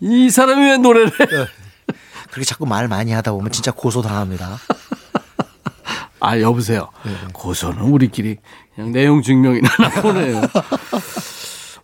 [0.00, 1.26] 이 사람이 왜 노래를 해?
[2.30, 4.58] 그렇게 자꾸 말 많이 하다 보면 진짜 고소 당합니다.
[6.20, 6.90] 아 여보세요.
[7.04, 8.36] 네, 고소는 우리끼리
[8.74, 9.68] 그냥 내용 증명이나
[10.02, 10.42] 보내요.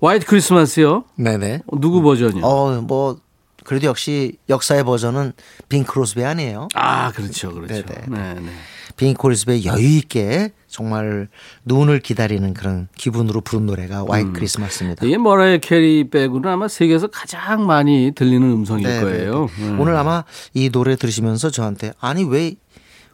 [0.02, 1.04] 화이트 크리스마스요?
[1.16, 1.60] 네네.
[1.78, 2.44] 누구 버전이요?
[2.44, 3.18] 어, 뭐
[3.64, 5.32] 그래도 역시 역사의 버전은
[5.68, 6.68] 빈 크로스비 아니에요.
[6.74, 7.74] 아 그렇죠, 그렇죠.
[7.74, 8.34] 네, 네, 네.
[8.34, 8.50] 네.
[8.96, 11.28] 빈 크로스비의 여유 있게 정말
[11.64, 14.32] 눈을 기다리는 그런 기분으로 부른 노래가 화이트 음.
[14.32, 15.06] 크리스마스입니다.
[15.06, 19.48] 이게 머라이어 캐리 빼고는 아마 세계에서 가장 많이 들리는 음성일 네, 네, 거예요.
[19.58, 19.68] 네.
[19.68, 19.80] 음.
[19.80, 22.56] 오늘 아마 이 노래 들으시면서 저한테 아니 왜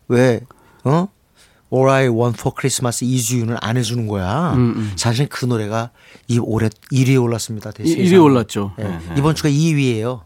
[0.09, 0.41] 왜
[0.85, 1.09] 어?
[1.75, 4.53] All I Want for Christmas Is You를 안 해주는 거야.
[4.55, 5.91] 음, 사실 그 노래가
[6.29, 7.71] 이 올해 1위에 올랐습니다.
[7.71, 8.05] 이- 대세상.
[8.05, 8.73] 1위 올랐죠.
[8.79, 8.85] 예.
[8.85, 9.15] 네, 네.
[9.19, 10.21] 이번 주가 2위예요.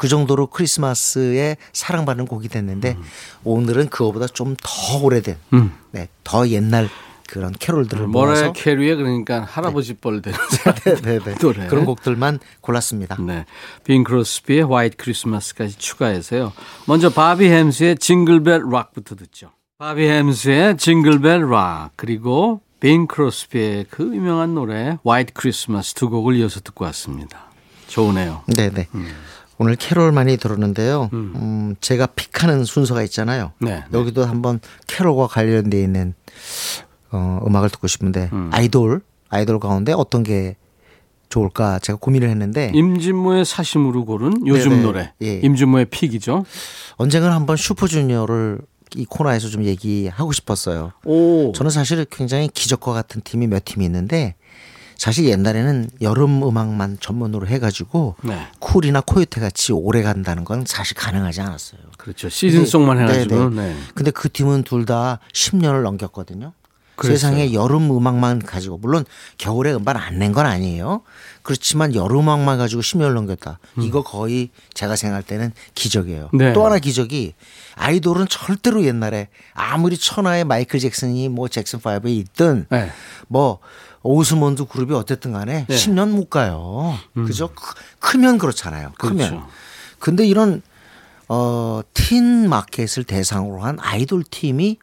[0.00, 2.96] 그 정도로 크리스마스에 사랑받는 곡이 됐는데
[3.44, 5.72] 오늘은 그거보다 좀 더 오래된, 음.
[5.90, 6.88] 네, 더 옛날
[7.28, 10.38] 그런 캐롤들을 머라이어 모아서 캐리의 그러니까 할아버지 뻘 되는
[10.84, 11.34] 네, 네, 네.
[11.38, 11.66] 노래.
[11.66, 13.18] 그런 곡들만 골랐습니다.
[13.20, 13.44] 네.
[13.84, 16.54] 빙 크로스비의 White Christmas까지 추가해서요.
[16.86, 19.50] 먼저 바비 헬름스의 Jingle Bell Rock부터 듣죠.
[19.76, 26.36] 바비 헬름스의 Jingle Bell Rock 그리고 빙 크로스비의 그 유명한 노래 White Christmas 두 곡을
[26.36, 27.50] 이어서 듣고 왔습니다.
[27.88, 28.44] 좋으네요.
[28.56, 28.88] 네네.
[29.60, 31.10] 오늘 캐롤 많이 들었는데요.
[31.12, 33.52] 음, 제가 pick하는 순서가 있잖아요.
[33.58, 33.84] 네.
[33.92, 36.14] 여기도 한번 캐롤과 관련돼 있는
[37.12, 40.56] 어, 음악을 듣고 싶은데 아이돌 아이돌 가운데 어떤 게
[41.28, 44.82] 좋을까 제가 고민을 했는데 임진모의 사심으로 고른 요즘 네네.
[44.82, 45.12] 노래.
[45.20, 45.40] 예.
[45.40, 46.46] 임진모의 픽이죠.
[46.96, 48.60] 언젠가 한번 슈퍼주니어를
[48.96, 50.92] 이 코너에서 좀 얘기하고 싶었어요.
[51.04, 51.52] 오.
[51.52, 54.36] 저는 사실 굉장히 기적과 같은 팀이 몇 팀이 있는데
[55.00, 58.48] 사실 옛날에는 여름 음악만 전문으로 해가지고 네.
[58.58, 61.80] 쿨이나 코요테 같이 오래 간다는 건 사실 가능하지 않았어요.
[61.96, 62.28] 그렇죠.
[62.28, 63.48] 시즌송만 네, 해가지고.
[63.48, 63.68] 네.
[63.72, 63.76] 네.
[63.94, 66.52] 근데 그 팀은 둘 다 10년을 넘겼거든요.
[66.96, 67.16] 그랬어요.
[67.16, 69.06] 세상에 여름 음악만 가지고 물론
[69.38, 71.00] 겨울에 음반 안 낸 건 아니에요.
[71.42, 73.58] 그렇지만 여름 음악만 가지고 10년을 넘겼다.
[73.78, 76.28] 이거 거의 제가 생각할 때는 기적이에요.
[76.34, 76.38] 음.
[76.38, 76.52] 네.
[76.52, 77.32] 또 하나 기적이
[77.76, 82.90] 아이돌은 절대로 옛날에 아무리 천하의 마이클 잭슨이 뭐 잭슨 5에 있든 네.
[83.28, 83.60] 뭐
[84.02, 85.74] 오스몬드 그룹이 어쨌든 간에 네.
[85.74, 85.76] 음.
[85.76, 86.94] 10년 못 가요.
[87.14, 87.48] 그죠?
[87.54, 88.92] 크- 크면 그렇잖아요.
[88.98, 89.16] 크면.
[89.16, 89.46] 그렇죠.
[89.98, 90.62] 근데 이런
[91.28, 94.78] 어, 틴 마켓을 대상으로 한 아이돌 팀이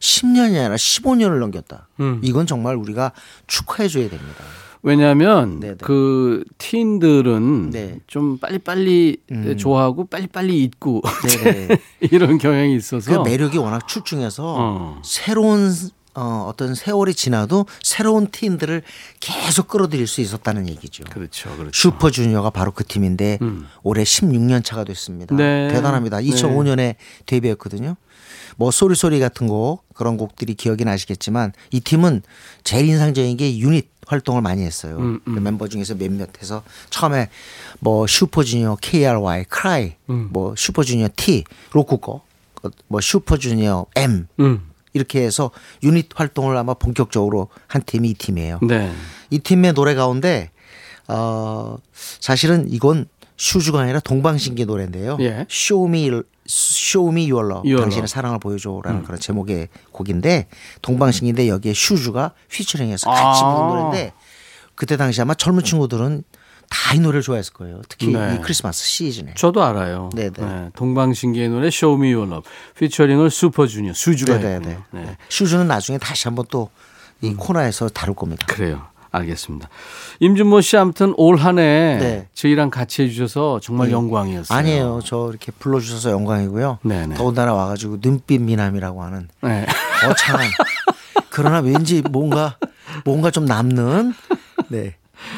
[0.00, 1.88] 10년이 아니라 15년을 넘겼다.
[2.00, 2.20] 음.
[2.22, 3.12] 이건 정말 우리가
[3.46, 4.44] 축하해 줘야 됩니다.
[4.82, 5.78] 왜냐하면 네네.
[5.82, 7.84] 그 티인들은 네.
[7.94, 8.00] 음.
[8.06, 9.16] 좀 빨리빨리
[9.58, 11.02] 좋아하고 빨리빨리 잊고
[11.42, 11.68] 네네.
[12.12, 15.02] 이런 경향이 있어서 그 매력이 워낙 출중해서 어.
[15.04, 15.72] 새로운
[16.18, 18.82] 어, 어떤 세월이 지나도 새로운 팀들을
[19.20, 21.04] 계속 끌어들일 수 있었다는 얘기죠.
[21.04, 21.70] 그렇죠, 그렇죠.
[21.72, 23.38] 슈퍼주니어가 바로 그 팀인데
[23.82, 25.36] 올해 16년 차가 됐습니다.
[25.36, 25.68] 네.
[25.68, 26.18] 대단합니다.
[26.18, 26.96] 2005년에
[27.26, 27.96] 데뷔했거든요.
[28.56, 32.22] 뭐 Sorry Sorry 같은 곡 그런 곡들이 기억이 나시겠지만 이 팀은
[32.64, 34.96] 제일 인상적인 게 유닛 활동을 많이 했어요.
[34.98, 37.28] 음, 그 멤버 중에서 몇몇 해서 처음에
[37.78, 40.28] 뭐 슈퍼주니어 KRY, 크라이, 음.
[40.32, 42.22] 뭐 슈퍼주니어 T, 로꾸거,
[42.88, 44.67] 뭐 슈퍼주니어 M 음.
[44.92, 45.50] 이렇게 해서
[45.82, 48.60] 유닛 활동을 아마 본격적으로 한 팀이 이 팀이에요.
[48.62, 48.92] 네.
[49.30, 50.50] 이 팀의 노래 가운데
[51.08, 53.06] 어 사실은 이건
[53.36, 55.16] 슈주가 아니라 동방신기 노래인데요.
[55.20, 55.46] 예.
[55.48, 56.10] Show Me
[56.46, 57.80] Show Me Your Lo- Your Love.
[57.82, 60.48] 당신의 사랑을 보여줘라는 그런 제목의 곡인데
[60.82, 63.54] 동방신기인데 여기에 슈주가 피처링해서 같이 아.
[63.54, 64.12] 부른 노래인데
[64.74, 66.24] 그때 당시 아마 젊은 친구들은
[66.70, 67.82] 다 이 노래를 좋아했을 거예요.
[67.88, 68.36] 특히 네.
[68.36, 69.34] 이 크리스마스 시즌에.
[69.36, 70.08] 저도 알아요.
[70.14, 70.30] 네네.
[70.36, 74.68] 네, 동방신기의 노래 Show Me Your Love 피처링을 슈퍼주니어 슈주가 네네네.
[74.70, 74.84] 했군요.
[75.04, 75.16] 네.
[75.28, 76.70] 슈주는 나중에 다시 한번 또
[77.20, 78.46] 이 코너에서 다룰 겁니다.
[78.46, 78.80] 그래요.
[79.10, 79.68] 알겠습니다.
[80.20, 82.28] 임준모 씨 아무튼 올 한해 네.
[82.32, 84.56] 저희랑 같이 해주셔서 정말 영광이었어요.
[84.56, 85.00] 아니에요.
[85.04, 86.78] 저 이렇게 불러주셔서 영광이고요.
[86.82, 87.16] 네네.
[87.16, 89.66] 더군다나 와가지고 눈빛 미남이라고 하는 네.
[90.00, 90.46] 거창한
[91.30, 92.56] 그러나 왠지 뭔가
[93.04, 94.14] 뭔가 좀 남는
[94.68, 94.94] 네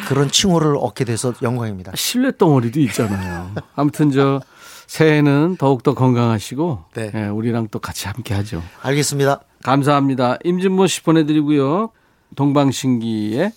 [0.09, 1.93] 그런 칭호를 얻게 돼서 영광입니다.
[1.95, 3.53] 실내 덩어리도 있잖아요.
[3.76, 4.41] 아무튼 저
[4.86, 7.12] 새해는 더욱더 건강하시고 네.
[7.14, 8.62] 예, 우리랑 또 같이 함께 하죠.
[8.82, 9.41] 알겠습니다.
[9.62, 10.38] 감사합니다.
[10.43, 11.91] 임진모 씨 보내드리고요.
[12.34, 13.53] 동방신기의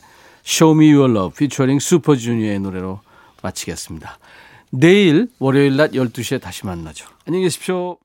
[0.45, 2.99] Show Me Your Love 피처링 슈퍼주니어의 노래로
[3.41, 4.19] 마치겠습니다.
[4.69, 7.07] 내일 월요일 낮 12시에 다시 만나죠.
[7.25, 7.97] 안녕히 계십시오.